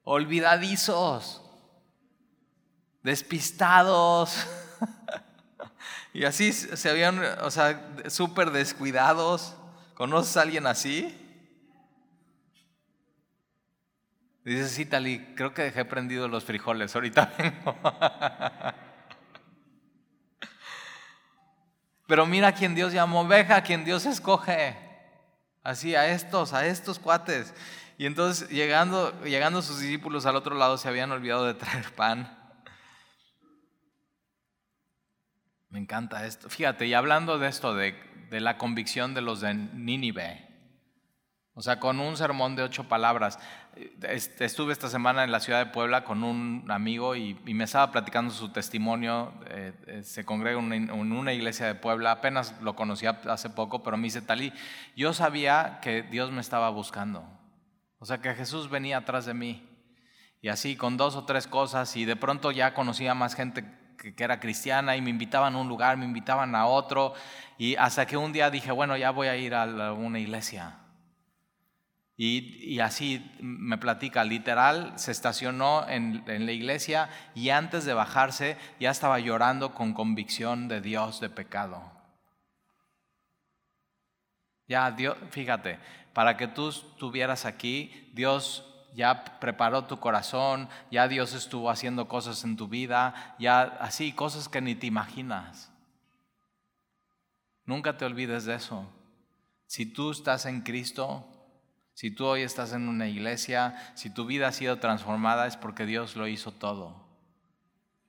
[0.05, 1.43] Olvidadizos,
[3.03, 4.47] despistados.
[6.13, 9.55] y así se habían, o sea, súper descuidados.
[9.95, 11.19] ¿Conoces a alguien así?
[14.45, 17.77] Dice, sí, Tali, creo que dejé prendido los frijoles, ahorita vengo.
[22.07, 24.77] Pero mira a quien Dios llamó oveja, a quien Dios escoge.
[25.63, 27.55] Así, a estos, a estos cuates.
[27.99, 32.39] Y entonces, llegando, llegando sus discípulos al otro lado, se habían olvidado de traer pan.
[35.69, 36.51] Me encanta esto.
[36.51, 37.95] Fíjate, y hablando de esto, de,
[38.29, 40.52] de la convicción de los de Nínive,
[41.55, 43.39] o sea, con un sermón de ocho palabras.
[44.39, 48.33] Estuve esta semana en la ciudad de Puebla con un amigo y, me estaba platicando
[48.33, 49.35] su testimonio.
[49.49, 53.99] Eh, eh, se congrega en una, iglesia de Puebla, apenas lo conocía hace poco, pero
[53.99, 54.53] me dice, Talí,
[54.97, 57.23] yo sabía que Dios me estaba buscando.
[57.99, 59.69] O sea, que Jesús venía atrás de mí.
[60.41, 63.65] Y así, con dos o tres cosas, y de pronto ya conocía más gente
[63.99, 67.13] que, que era cristiana y me invitaban a un lugar, me invitaban a otro,
[67.59, 70.82] y hasta que un día dije, bueno, ya voy a ir a una iglesia.
[72.25, 78.93] Y, así me platica, literal, se estacionó en, la iglesia y antes de bajarse ya
[78.93, 81.83] estaba llorando con convicción de Dios de pecado.
[84.69, 85.81] Ya, Dios, fíjate,
[86.13, 92.45] para que tú estuvieras aquí, Dios ya preparó tu corazón, ya Dios estuvo haciendo cosas
[92.45, 95.73] en tu vida, ya así, cosas que ni te imaginas.
[97.65, 98.89] Nunca te olvides de eso.
[99.67, 101.32] Si tú estás en Cristo,
[101.95, 105.87] si tú hoy estás en una iglesia, si tu vida ha sido transformada es porque
[105.87, 107.07] Dios lo hizo todo.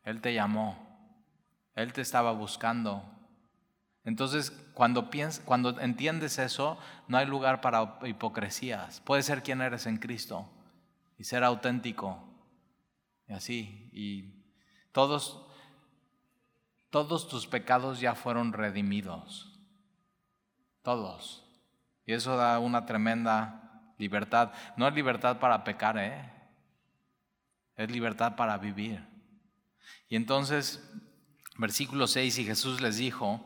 [0.03, 0.77] Él te llamó,
[1.75, 3.03] Él te estaba buscando.
[4.05, 5.09] Entonces, cuando,
[5.45, 8.99] cuando entiendes eso, no hay lugar para hipocresías.
[9.01, 10.49] Puedes ser quien eres en Cristo
[11.17, 12.21] y ser auténtico.
[13.27, 13.89] Y así.
[13.93, 14.43] Y
[14.91, 15.45] todos,
[16.89, 19.57] todos tus pecados ya fueron redimidos.
[20.81, 21.49] Todos.
[22.05, 23.62] Y eso da una tremenda
[24.03, 24.51] Libertad.
[24.75, 26.29] No es libertad para pecar, ¿eh?
[27.77, 29.01] Es libertad para vivir.
[30.09, 30.83] Y entonces,
[31.57, 33.41] versículo 6, y Jesús les dijo,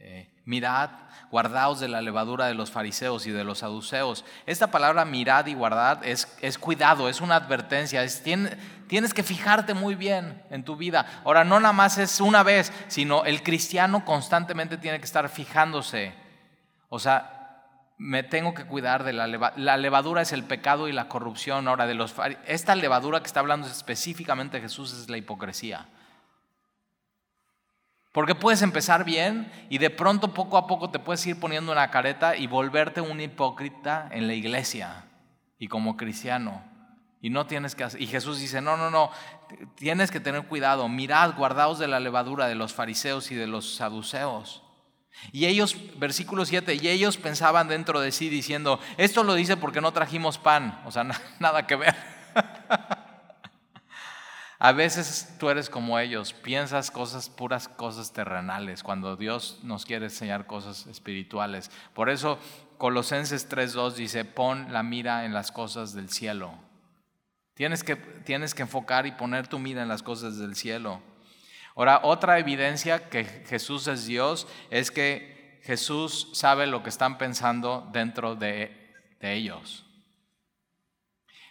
[0.00, 0.90] eh, mirad,
[1.30, 4.24] guardaos de la levadura de los fariseos y de los saduceos.
[4.44, 9.72] Esta palabra mirad y guardad es, es cuidado, es una advertencia, es, tienes que fijarte
[9.72, 11.22] muy bien en tu vida.
[11.24, 16.12] Ahora, no nada más es una vez, sino el cristiano constantemente tiene que estar fijándose.
[16.88, 17.35] O sea,
[17.98, 19.62] me tengo que cuidar de la levadura.
[19.62, 21.66] La levadura es el pecado y la corrupción.
[21.66, 22.14] Ahora, de los
[22.46, 25.88] esta levadura que está hablando específicamente Jesús es la hipocresía.
[28.12, 31.90] Porque puedes empezar bien y de pronto poco a poco te puedes ir poniendo una
[31.90, 35.04] careta y volverte un hipócrita en la iglesia
[35.58, 36.62] y como cristiano.
[37.20, 38.00] Y no tienes que hacer.
[38.00, 39.10] Y Jesús dice: No, no, no.
[39.74, 40.88] Tienes que tener cuidado.
[40.88, 44.65] Mirad, guardaos de la levadura de los fariseos y de los saduceos.
[45.32, 49.80] Y ellos, versículo 7, y ellos pensaban dentro de sí diciendo: Esto lo dice porque
[49.80, 50.80] no trajimos pan.
[50.86, 51.04] O sea,
[51.40, 51.94] nada que ver.
[54.58, 60.06] A veces tú eres como ellos, piensas cosas puras, cosas terrenales, cuando Dios nos quiere
[60.06, 61.70] enseñar cosas espirituales.
[61.92, 62.38] Por eso
[62.78, 66.54] Colosenses 3.2 dice, pon la mira en las cosas del cielo.
[67.54, 71.02] Tienes que, tienes que enfocar y poner tu mira en las cosas del cielo.
[71.76, 77.88] Ahora, otra evidencia que Jesús es Dios es que Jesús sabe lo que están pensando
[77.92, 78.84] dentro de,
[79.20, 79.84] ellos.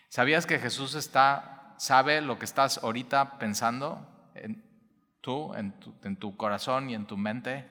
[0.07, 4.63] ¿Sabías que Jesús está sabe lo que estás ahorita pensando, en,
[5.19, 7.69] tú, en tu corazón y en tu mente,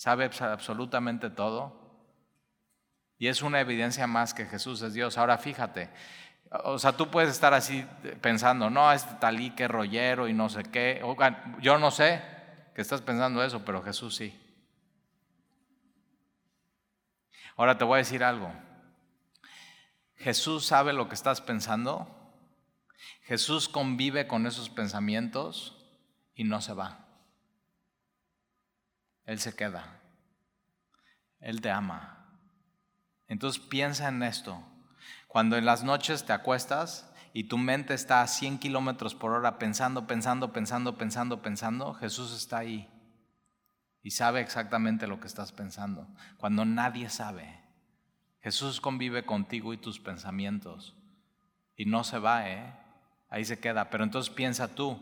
[0.00, 1.78] sabe absolutamente todo.
[3.18, 5.18] Y es una evidencia más que Jesús es Dios.
[5.18, 5.90] Ahora fíjate,
[6.50, 7.86] o sea, tú puedes estar así
[8.20, 11.02] pensando, no, este talí que rollero y no sé qué.
[11.60, 12.22] Yo no sé
[12.74, 14.38] que estás pensando eso, pero Jesús sí.
[17.56, 18.52] Ahora te voy a decir algo.
[20.16, 22.20] Jesús sabe lo que estás pensando
[23.22, 25.76] Jesús convive con esos pensamientos
[26.34, 27.06] y no se va.
[29.24, 30.00] Él se queda.
[31.38, 32.26] Él te ama.
[33.28, 34.60] Entonces piensa en esto.
[35.30, 39.60] Cuando en las noches te acuestas y tu mente está a 100 kilómetros por hora
[39.60, 42.90] pensando, pensando, pensando, pensando, pensando, Jesús está ahí
[44.02, 46.08] y sabe exactamente lo que estás pensando.
[46.36, 47.60] Cuando nadie sabe,
[48.40, 50.96] Jesús convive contigo y tus pensamientos
[51.76, 52.74] y no se va, ¿eh?
[53.28, 53.88] ahí se queda.
[53.88, 54.98] Pero entonces piensa tú,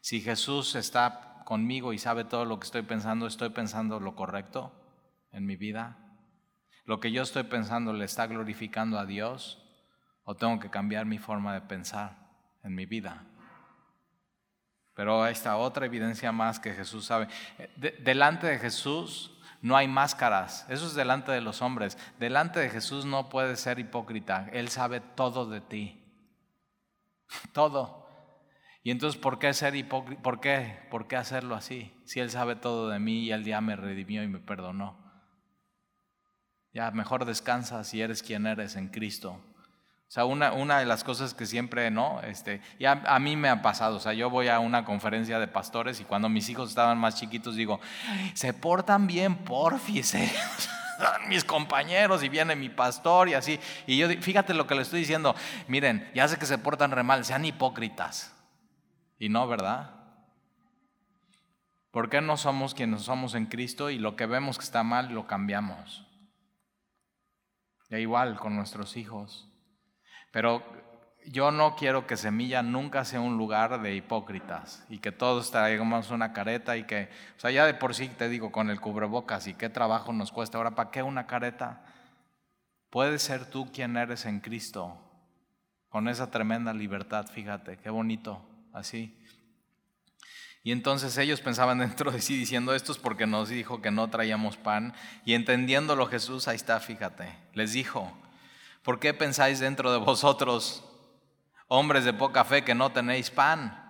[0.00, 4.72] si Jesús está conmigo y sabe todo lo que estoy pensando, ¿estoy pensando lo correcto
[5.32, 6.05] en mi vida?
[6.86, 9.62] ¿Lo que yo estoy pensando le está glorificando a Dios?
[10.24, 12.16] ¿O tengo que cambiar mi forma de pensar
[12.62, 13.24] en mi vida?
[14.94, 17.28] Pero esta otra evidencia más que Jesús sabe.
[17.76, 20.64] delante de Jesús no hay máscaras.
[20.68, 21.98] Eso es delante de los hombres.
[22.18, 24.48] Delante de Jesús no puedes ser hipócrita.
[24.52, 26.02] Él sabe todo de ti.
[27.52, 28.06] Todo.
[28.84, 30.22] Y entonces, ¿por qué ser hipócrita?
[30.22, 30.78] ¿Por qué?
[30.90, 31.92] ¿Por qué hacerlo así?
[32.04, 35.05] Si Él sabe todo de mí y Él ya me redimió y me perdonó.
[36.76, 39.30] Ya mejor descansa si eres quien eres en Cristo.
[39.30, 42.20] O sea, una, una de las cosas que siempre, ¿no?
[42.20, 45.48] Este, ya a mí me ha pasado, o sea, yo voy a una conferencia de
[45.48, 47.80] pastores y cuando mis hijos estaban más chiquitos digo,
[48.34, 50.30] se portan bien, porfis, ¿eh?
[51.30, 53.58] mis compañeros y viene mi pastor y así.
[53.86, 55.34] Y yo, fíjate lo que le estoy diciendo,
[55.68, 58.34] miren, ya sé que se portan re mal, sean hipócritas.
[59.18, 59.92] Y no, ¿verdad?
[61.90, 65.08] ¿Por qué no somos quienes somos en Cristo y lo que vemos que está mal
[65.14, 66.06] lo cambiamos?
[67.90, 69.48] E igual con nuestros hijos.
[70.32, 70.62] Pero
[71.26, 76.10] yo no quiero que Semilla nunca sea un lugar de hipócritas y que todos traigamos
[76.10, 79.46] una careta y que, o sea, ya de por sí te digo con el cubrebocas
[79.46, 80.58] y qué trabajo nos cuesta.
[80.58, 81.84] Ahora, ¿para qué una careta?
[82.90, 84.98] Puedes ser tú quien eres en Cristo,
[85.88, 89.18] con esa tremenda libertad, fíjate, qué bonito, así.
[90.66, 94.10] Y entonces ellos pensaban dentro de sí diciendo esto es porque nos dijo que no
[94.10, 98.12] traíamos pan y entendiéndolo Jesús, ahí está, fíjate, les dijo,
[98.82, 100.82] ¿por qué pensáis dentro de vosotros?
[101.68, 103.82] hombres de poca fe que no tenéis pan.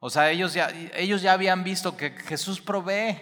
[0.00, 3.18] O sea, ellos ya, ellos ya habían visto que Jesús provee.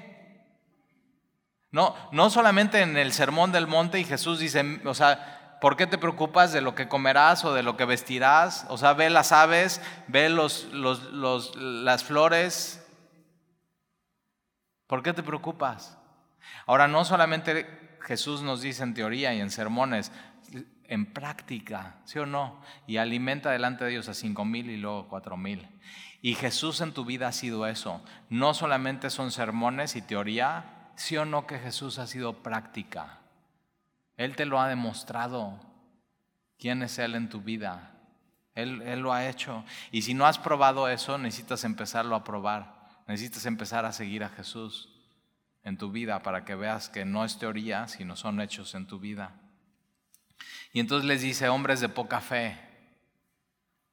[1.70, 5.86] No, no solamente en el sermón del monte y Jesús dice, o sea, ¿por qué
[5.86, 8.66] te preocupas de lo que comerás o de lo que vestirás?
[8.68, 12.86] O sea, ve las aves, ve los, los, las flores.
[14.86, 15.98] ¿Por qué te preocupas?
[16.66, 20.12] Ahora, no solamente Jesús nos dice en teoría y en sermones,
[20.84, 22.60] en práctica, ¿sí o no?
[22.86, 25.68] Y alimenta delante de ellos a cinco mil y luego cuatro mil.
[26.22, 28.02] Y Jesús en tu vida ha sido eso.
[28.30, 33.18] No solamente son sermones y teoría, sí o no que Jesús ha sido práctica.
[34.16, 35.60] Él te lo ha demostrado.
[36.58, 37.92] ¿Quién es Él en tu vida?
[38.54, 39.64] Él, él lo ha hecho.
[39.90, 42.74] Y si no has probado eso, necesitas empezarlo a probar.
[43.06, 44.88] Necesitas empezar a seguir a Jesús
[45.62, 48.98] en tu vida para que veas que no es teoría, sino son hechos en tu
[48.98, 49.34] vida.
[50.72, 52.56] Y entonces les dice, hombres de poca fe,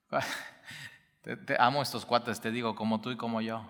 [1.21, 3.65] te, amo estos cuates, te digo, como tú y como yo.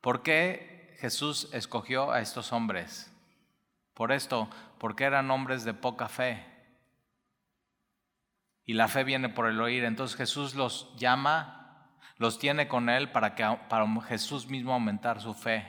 [0.00, 3.10] ¿Por qué Jesús escogió a estos hombres?
[3.98, 6.46] Por esto, porque eran hombres de poca fe.
[8.64, 9.82] Y la fe viene por el oír.
[9.82, 13.44] Entonces Jesús los llama, los tiene con él para, que,
[14.06, 15.66] Jesús mismo aumentar su fe.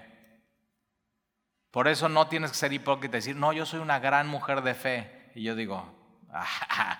[1.72, 4.62] Por eso no tienes que ser hipócrita y decir, no, yo soy una gran mujer
[4.62, 5.32] de fe.
[5.34, 5.92] Y yo digo,
[6.32, 7.00] ah,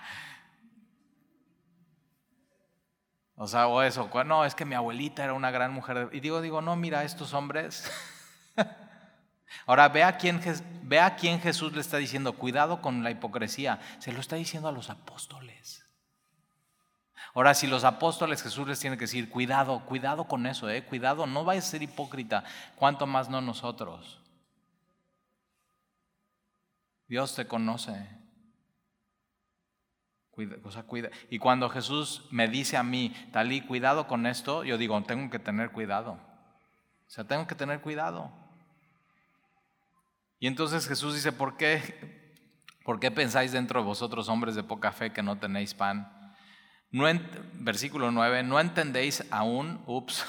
[3.36, 6.10] o sea, o eso, no, es que mi abuelita era una gran mujer.
[6.10, 6.16] De...
[6.16, 7.88] Y digo, digo, no, mira, estos hombres.
[9.66, 10.40] Ahora ve a, quién,
[11.18, 13.80] quién Jesús le está diciendo, cuidado con la hipocresía.
[13.98, 15.86] Se lo está diciendo a los apóstoles.
[17.34, 21.26] Ahora, si los apóstoles Jesús les tiene que decir, cuidado, cuidado con eso, eh, cuidado,
[21.26, 22.44] no vayas a ser hipócrita,
[22.76, 24.20] cuanto más no nosotros.
[27.06, 28.08] Dios te conoce.
[30.30, 31.10] Cuida, o cuida.
[31.28, 35.38] Y cuando Jesús me dice a mí, Talí, cuidado con esto, yo digo, tengo que
[35.38, 36.12] tener cuidado.
[36.12, 38.32] O sea, tengo que tener cuidado.
[40.40, 42.34] Y entonces Jesús dice, ¿por qué,
[42.82, 46.34] ¿por qué pensáis dentro de vosotros, hombres de poca fe, que no tenéis pan?
[46.90, 47.04] No
[47.52, 49.82] versículo 9, ¿no entendéis aún?
[49.86, 50.24] Ups.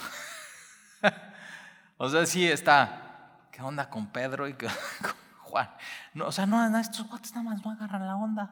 [1.96, 4.68] o sea, sí está, ¿qué onda con Pedro y con
[6.14, 8.50] no, o sea, no, estos guates nada más no agarran la onda.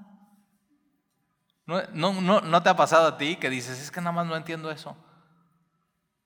[1.67, 4.35] No, no, no, te ha pasado a ti que dices, es que nada más no
[4.35, 4.97] entiendo eso.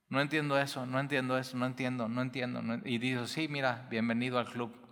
[0.09, 2.63] No entiendo eso, no entiendo eso, no entiendo, no entiendo.
[2.85, 4.84] y dices, sí, mira, bienvenido al club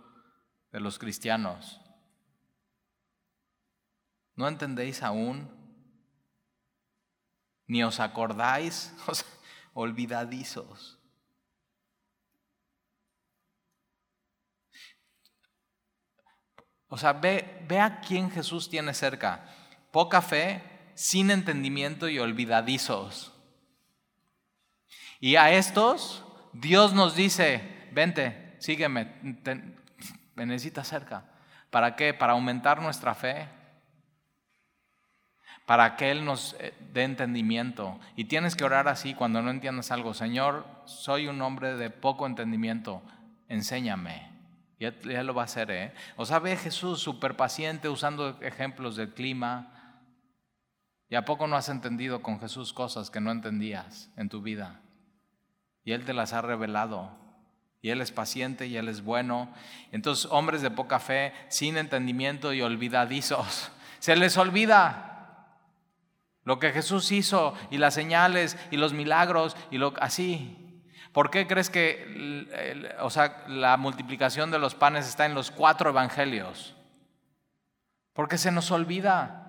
[0.73, 1.79] de los cristianos.
[4.35, 5.47] ¿No entendéis aún?
[7.67, 8.93] Ni os acordáis,
[9.73, 10.99] olvidadizos.
[16.87, 19.45] O sea, ve, ve a quién Jesús tiene cerca.
[19.91, 20.63] Poca fe,
[20.95, 23.31] sin entendimiento y olvidadizos.
[25.19, 29.21] Y a estos, Dios nos dice, vente, sígueme,
[30.35, 31.25] me necesitas cerca.
[31.69, 32.13] ¿Para qué?
[32.13, 33.47] Para aumentar nuestra fe.
[35.65, 37.99] Para que Él nos eh, dé entendimiento.
[38.15, 40.13] Y tienes que orar así cuando no entiendas algo.
[40.13, 43.01] Señor, soy un hombre de poco entendimiento.
[43.47, 44.31] Enséñame.
[44.79, 45.93] Ya, lo va a hacer, ¿eh?
[46.17, 50.01] O sea, ve Jesús súper paciente usando ejemplos del clima.
[51.09, 54.81] ¿Y a poco no has entendido con Jesús cosas que no entendías en tu vida?
[55.85, 57.22] Y Él te las ha revelado.
[57.83, 59.53] Y Él es paciente y Él es bueno.
[59.91, 65.09] Entonces, hombres de poca fe, sin entendimiento y olvidadizos, se les olvida
[66.45, 70.57] lo que Jesús hizo y las señales y los milagros y lo así.
[71.11, 75.89] ¿Por qué crees que o sea, la multiplicación de los panes está en los cuatro
[75.89, 76.75] evangelios?
[78.13, 79.41] Porque se nos olvida.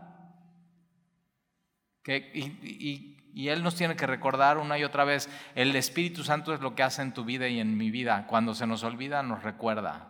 [2.03, 3.14] Que, y, y,
[3.49, 6.85] Él nos tiene que recordar una y otra vez, el Espíritu Santo es lo que
[6.85, 8.27] hace en tu vida y en mi vida.
[8.29, 10.09] Cuando se nos olvida, nos recuerda.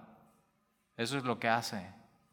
[0.97, 1.89] Eso es lo que hace.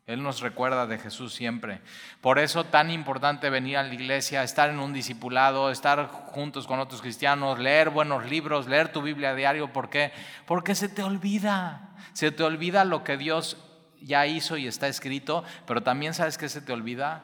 [0.05, 1.79] Él nos recuerda de Jesús siempre.
[2.19, 6.79] Por eso tan importante venir a la iglesia, estar en un discipulado, estar juntos con
[6.79, 9.71] otros cristianos, leer buenos libros, leer tu Biblia diario.
[9.71, 10.11] ¿Por qué?
[10.45, 11.95] Porque se te olvida.
[12.13, 13.57] Se te olvida lo que Dios
[14.01, 17.23] ya hizo y está escrito, pero también sabes que se te olvida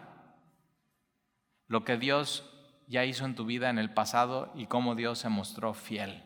[1.67, 2.56] lo que Dios
[2.87, 6.23] ya hizo en tu vida en el pasado y cómo Dios se mostró fiel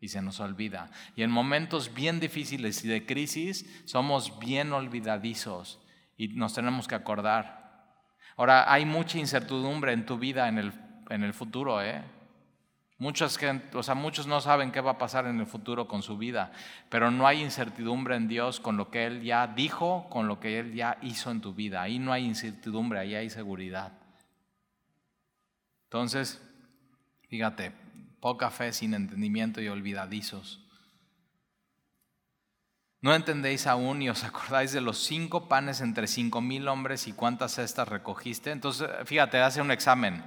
[0.00, 0.90] y se nos olvida.
[1.16, 5.80] Y en momentos bien difíciles y de crisis somos bien olvidadizos
[6.16, 7.58] y nos tenemos que acordar.
[8.36, 10.72] Ahora, hay mucha incertidumbre en tu vida en el,
[11.10, 12.04] en el futuro, ¿eh?
[13.00, 13.38] Muchos,
[13.74, 16.50] o sea, muchos no saben qué va a pasar en el futuro con su vida,
[16.88, 20.58] pero no hay incertidumbre en Dios con lo que Él ya dijo, con lo que
[20.58, 21.82] Él ya hizo en tu vida.
[21.82, 23.97] Ahí no hay incertidumbre, ahí hay seguridad.
[25.88, 26.38] Entonces,
[27.30, 27.72] fíjate,
[28.20, 30.60] poca fe, sin entendimiento y olvidadizos.
[33.00, 37.14] ¿No entendéis aún y os acordáis de los cinco panes entre cinco mil hombres y
[37.14, 38.50] cuántas cestas recogiste?
[38.50, 40.22] Entonces, fíjate, hace un examen.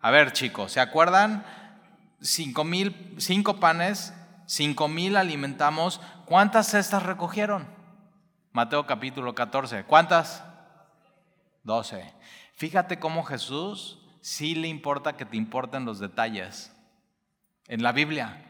[0.00, 1.46] A ver, chicos, ¿se acuerdan?
[2.20, 4.12] Cinco, mil, cinco panes,
[4.46, 6.00] cinco mil alimentamos.
[6.24, 7.68] ¿Cuántas cestas recogieron?
[8.50, 9.84] Mateo capítulo 14.
[9.84, 10.42] ¿Cuántas?
[11.62, 12.12] Doce.
[12.54, 16.72] Fíjate cómo Jesús sí le importa que te importen los detalles
[17.68, 18.42] en la Biblia.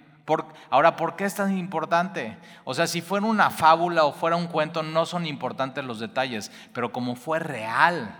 [0.71, 2.39] ahora, ¿por qué es tan importante?
[2.65, 6.51] O sea, si fuera una fábula o fuera un cuento, no son importantes los detalles,
[6.73, 8.17] pero como fue real,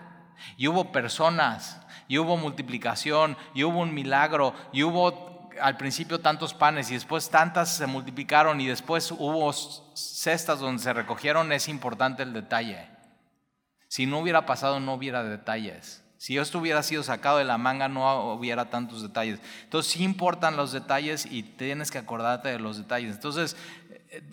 [0.59, 6.53] y hubo personas, y hubo multiplicación, y hubo un milagro, y hubo al principio tantos
[6.53, 9.51] panes, y después tantas se multiplicaron, y después hubo
[9.95, 12.87] cestas donde se recogieron, es importante el detalle.
[13.89, 16.06] Si no hubiera pasado, no hubiera detalles.
[16.19, 19.39] Si esto hubiera sido sacado de la manga, no hubiera tantos detalles.
[19.65, 23.15] Entonces, sí importan los detalles y tienes que acordarte de los detalles.
[23.15, 23.57] Entonces,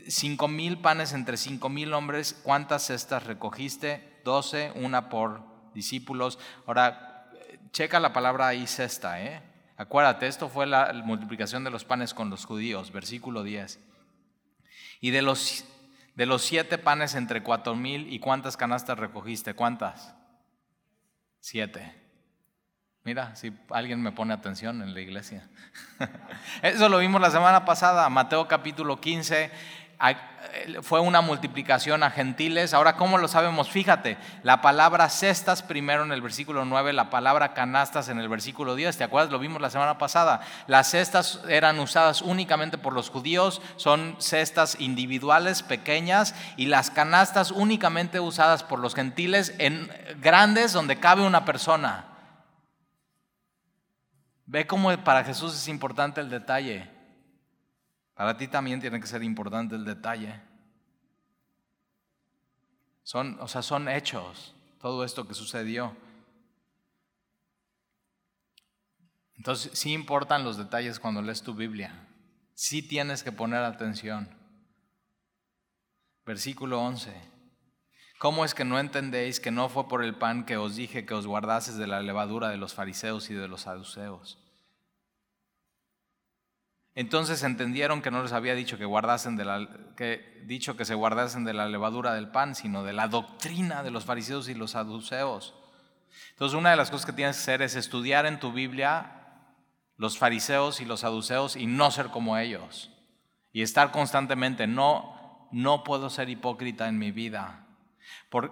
[0.07, 4.21] cinco mil panes entre cinco mil hombres, ¿cuántas cestas recogiste?
[4.23, 6.39] Doce, una por discípulos.
[6.65, 7.29] Ahora,
[7.71, 9.41] checa la palabra ahí cesta, ¿eh?
[9.75, 13.79] Acuérdate, esto fue la multiplicación de los panes con los judíos, versículo 10.
[15.01, 15.65] Y de los,
[16.15, 19.55] de los siete panes entre cuatro mil, ¿y cuántas canastas recogiste?
[19.55, 20.13] ¿Cuántas?
[21.45, 21.93] Siete.
[23.03, 25.49] Mira, si alguien me pone atención en la iglesia.
[26.63, 29.51] Eso lo vimos la semana pasada, Mateo capítulo 15
[30.81, 32.73] fue una multiplicación a gentiles.
[32.73, 33.69] Ahora, ¿cómo lo sabemos?
[33.69, 38.75] Fíjate, la palabra cestas primero en el versículo 9, la palabra canastas en el versículo
[38.75, 38.97] 10.
[38.97, 39.31] ¿Te acuerdas?
[39.31, 40.41] Lo vimos la semana pasada.
[40.67, 47.51] Las cestas eran usadas únicamente por los judíos, son cestas individuales, pequeñas, y las canastas
[47.51, 49.89] únicamente usadas por los gentiles en
[50.21, 52.05] grandes donde cabe una persona.
[54.45, 56.92] Ve cómo para Jesús es importante el detalle.
[58.14, 60.39] Para ti también tiene que ser importante el detalle.
[63.03, 65.95] Son, o sea, son hechos todo esto que sucedió.
[69.36, 72.07] Entonces, sí importan los detalles cuando lees tu Biblia.
[72.53, 74.30] Sí tienes que poner atención.
[76.26, 77.14] Versículo 11.
[78.20, 81.14] ¿Cómo es que no entendéis que no fue por el pan que os dije que
[81.14, 84.42] os guardases de la levadura de los fariseos y de los saduceos?
[86.95, 89.67] Entonces entendieron que no les había dicho que guardasen de la
[89.97, 93.91] que dicho que se guardasen de la levadura del pan, sino de la doctrina de
[93.91, 95.55] los fariseos y los saduceos.
[96.31, 99.19] Entonces, una de las cosas que tienes que hacer es estudiar en tu Biblia
[99.97, 102.91] los fariseos y los saduceos y no ser como ellos.
[103.51, 105.13] Y estar constantemente, no
[105.53, 107.67] no puedo ser hipócrita en mi vida.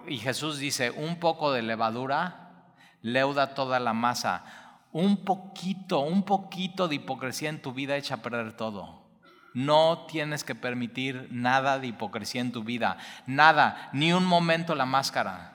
[0.06, 4.44] y Jesús dice, un poco de levadura leuda toda la masa
[4.92, 9.02] un poquito, un poquito de hipocresía en tu vida echa a perder todo.
[9.54, 14.86] No tienes que permitir nada de hipocresía en tu vida, nada, ni un momento la
[14.86, 15.52] máscara.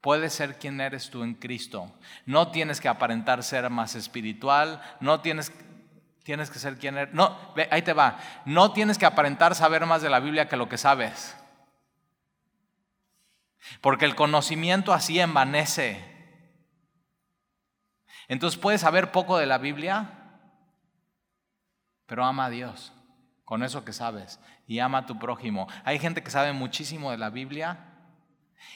[0.00, 1.92] Puedes ser quien eres tú en Cristo.
[2.26, 5.52] No tienes que aparentar ser más espiritual, no tienes,
[6.24, 7.14] tienes que ser quien eres.
[7.14, 7.38] No,
[7.70, 8.18] ahí te va.
[8.44, 11.36] No tienes que aparentar saber más de la Biblia que lo que sabes.
[13.80, 16.11] Porque el conocimiento así envanece.
[18.32, 20.08] Entonces puedes saber poco de la Biblia,
[22.06, 22.90] pero ama a Dios
[23.44, 25.68] con eso que sabes y ama a tu prójimo.
[25.84, 27.92] Hay gente que sabe muchísimo de la Biblia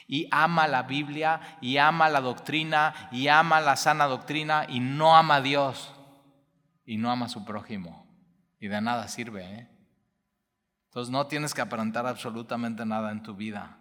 [0.07, 5.17] y ama la Biblia y ama la doctrina y ama la sana doctrina y no
[5.17, 5.91] ama a Dios
[6.85, 8.07] y no ama a su prójimo.
[8.61, 9.43] Y de nada sirve.
[9.43, 9.71] ¿eh?
[10.91, 13.79] Entonces no tienes que aparentar absolutamente nada en tu vida.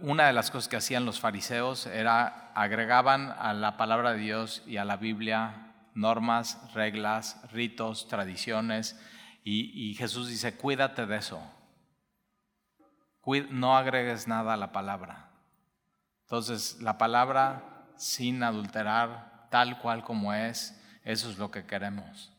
[0.00, 4.62] Una de las cosas que hacían los fariseos era agregaban a la palabra de Dios
[4.66, 5.64] y a la Biblia
[5.94, 8.98] normas, reglas, ritos, tradiciones,
[9.46, 11.42] y, Jesús dice, cuídate de eso.
[13.50, 15.28] No agregues nada a la palabra.
[16.22, 22.32] Entonces, la palabra sin adulterar, tal cual como es, eso es lo que queremos.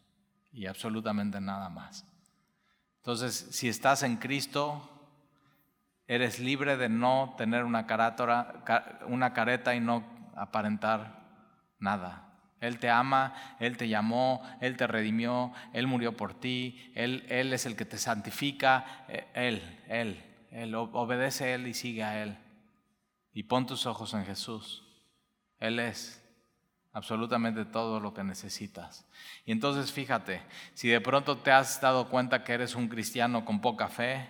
[0.52, 2.08] Y absolutamente nada más.
[2.98, 4.95] Entonces, si estás en Cristo,
[6.08, 7.86] Eres libre de no tener una,
[9.08, 10.04] una careta y no
[10.36, 11.26] aparentar
[11.80, 12.26] nada.
[12.62, 17.54] Él te ama, Él te llamó, Él te redimió, Él murió por ti, Él, Él
[17.54, 22.22] es el que te santifica, eh, Él, Él, Él, obedece a Él y sigue a
[22.24, 22.38] Él.
[23.34, 24.84] Y pon tus ojos en Jesús.
[25.60, 26.22] Él es
[26.94, 29.06] absolutamente todo lo que necesitas.
[29.46, 30.42] Y entonces fíjate,
[30.74, 34.30] si de pronto te has dado cuenta que eres un cristiano con poca fe,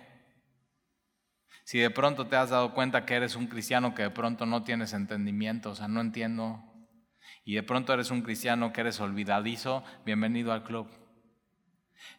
[1.66, 4.62] si de pronto te has dado cuenta que eres un cristiano que de pronto no
[4.62, 6.62] tienes entendimiento, o sea, no entiendo,
[7.44, 10.88] y de pronto eres un cristiano que eres olvidadizo, bienvenido al club.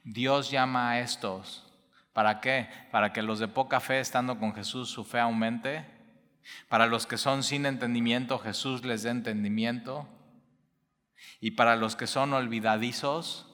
[0.04, 1.66] Dios llama a estos.
[2.12, 2.68] ¿Para qué?
[2.91, 5.86] Para que los de poca fe, estando con Jesús, su fe aumente.
[6.68, 10.10] Para los que son sin entendimiento, Jesús les dé entendimiento.
[11.39, 13.50] Y para los que son olvidadizos,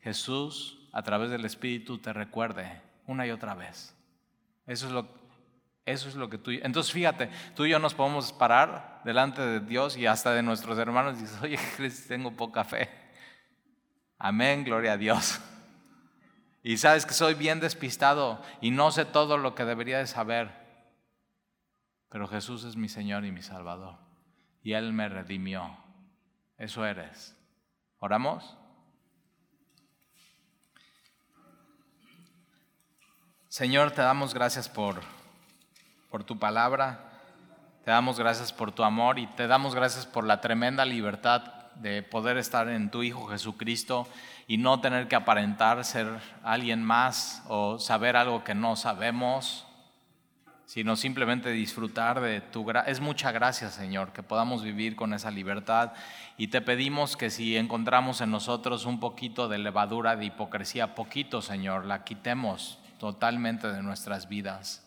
[0.00, 3.96] Jesús, a través del Espíritu, te recuerde una y otra vez.
[4.66, 5.21] Eso es lo,
[5.84, 6.50] eso es lo que tú...
[6.50, 10.78] Entonces fíjate, tú y yo nos podemos parar delante de Dios y hasta de nuestros
[10.78, 11.58] hermanos y dices, oye,
[12.08, 12.88] tengo poca fe.
[14.18, 15.40] Amén, gloria a Dios.
[16.62, 20.62] Y sabes que soy bien despistado y no sé todo lo que debería de saber.
[22.08, 23.98] Pero Jesús es mi Señor y mi Salvador.
[24.62, 25.76] Y Él me redimió.
[26.58, 27.36] Eso eres.
[27.98, 28.56] ¿Oramos?
[33.48, 35.00] Señor, te damos gracias por
[36.12, 37.00] por tu palabra,
[37.86, 41.42] te damos gracias por tu amor y te damos gracias por la tremenda libertad
[41.76, 44.06] de poder estar en tu Hijo Jesucristo
[44.46, 49.66] y no tener que aparentar ser alguien más o saber algo que no sabemos,
[50.66, 52.92] sino simplemente disfrutar de tu gracia.
[52.92, 55.92] Es mucha gracia, Señor, que podamos vivir con esa libertad.
[56.36, 61.40] Y te pedimos que si encontramos en nosotros un poquito de levadura de hipocresía, poquito,
[61.40, 64.81] Señor, la quitemos totalmente de nuestras vidas.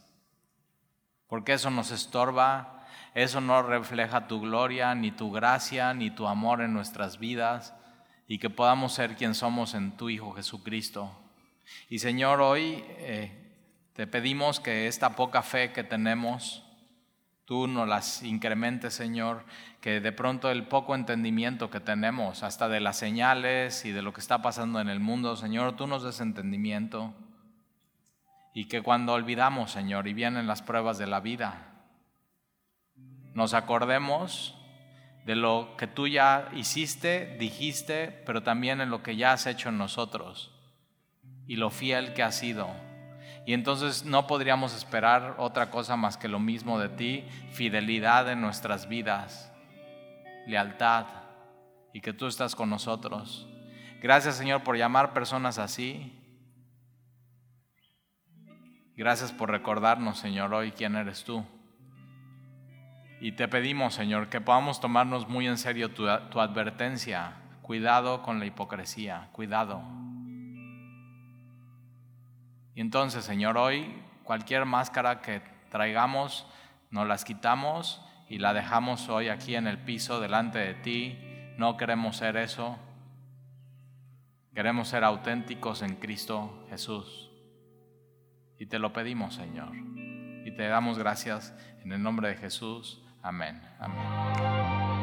[1.28, 6.61] Porque eso nos estorba, eso no refleja tu gloria, ni tu gracia, ni tu amor
[6.61, 7.73] en nuestras vidas.
[8.28, 11.11] Y que podamos ser quien somos en tu Hijo Jesucristo.
[11.89, 12.84] Y Señor, hoy...
[12.99, 13.41] Eh,
[13.95, 16.65] te pedimos que esta poca fe que tenemos,
[17.45, 19.45] tú nos las incrementes, Señor,
[19.80, 24.11] que de pronto el poco entendimiento que tenemos, hasta de las señales y de lo
[24.11, 27.13] que está pasando en el mundo, Señor, tú nos des entendimiento.
[28.56, 31.68] Y que cuando olvidamos, Señor, y vienen las pruebas de la vida,
[33.36, 34.58] nos acordemos
[35.26, 39.70] de lo que tú ya hiciste, dijiste, pero también en lo que ya has hecho
[39.70, 40.51] en nosotros
[41.45, 42.74] y lo fiel que has sido
[43.45, 48.41] y entonces no podríamos esperar otra cosa más que lo mismo de ti, fidelidad en
[48.41, 49.51] nuestras vidas,
[50.47, 51.06] lealtad
[51.93, 53.47] y que tú estás con nosotros.
[54.01, 56.12] Gracias Señor por llamar personas así.
[58.98, 61.46] Gracias por recordarnos Señor hoy quién eres tú.
[63.20, 67.34] Y te pedimos Señor que podamos tomarnos muy en serio tu, tu advertencia.
[67.62, 69.82] Cuidado con la hipocresía, cuidado.
[72.76, 76.46] Y entonces, Señor, hoy cualquier máscara que traigamos,
[76.91, 81.18] nos las quitamos y la dejamos hoy aquí en el piso delante de ti.
[81.58, 82.78] No queremos ser eso.
[84.54, 87.24] Queremos ser auténticos en Cristo Jesús.
[88.60, 89.76] Y te lo pedimos, Señor.
[90.45, 91.53] Y te damos gracias
[91.84, 93.03] en el nombre de Jesús.
[93.22, 93.62] Amén.
[93.80, 94.95] Amén.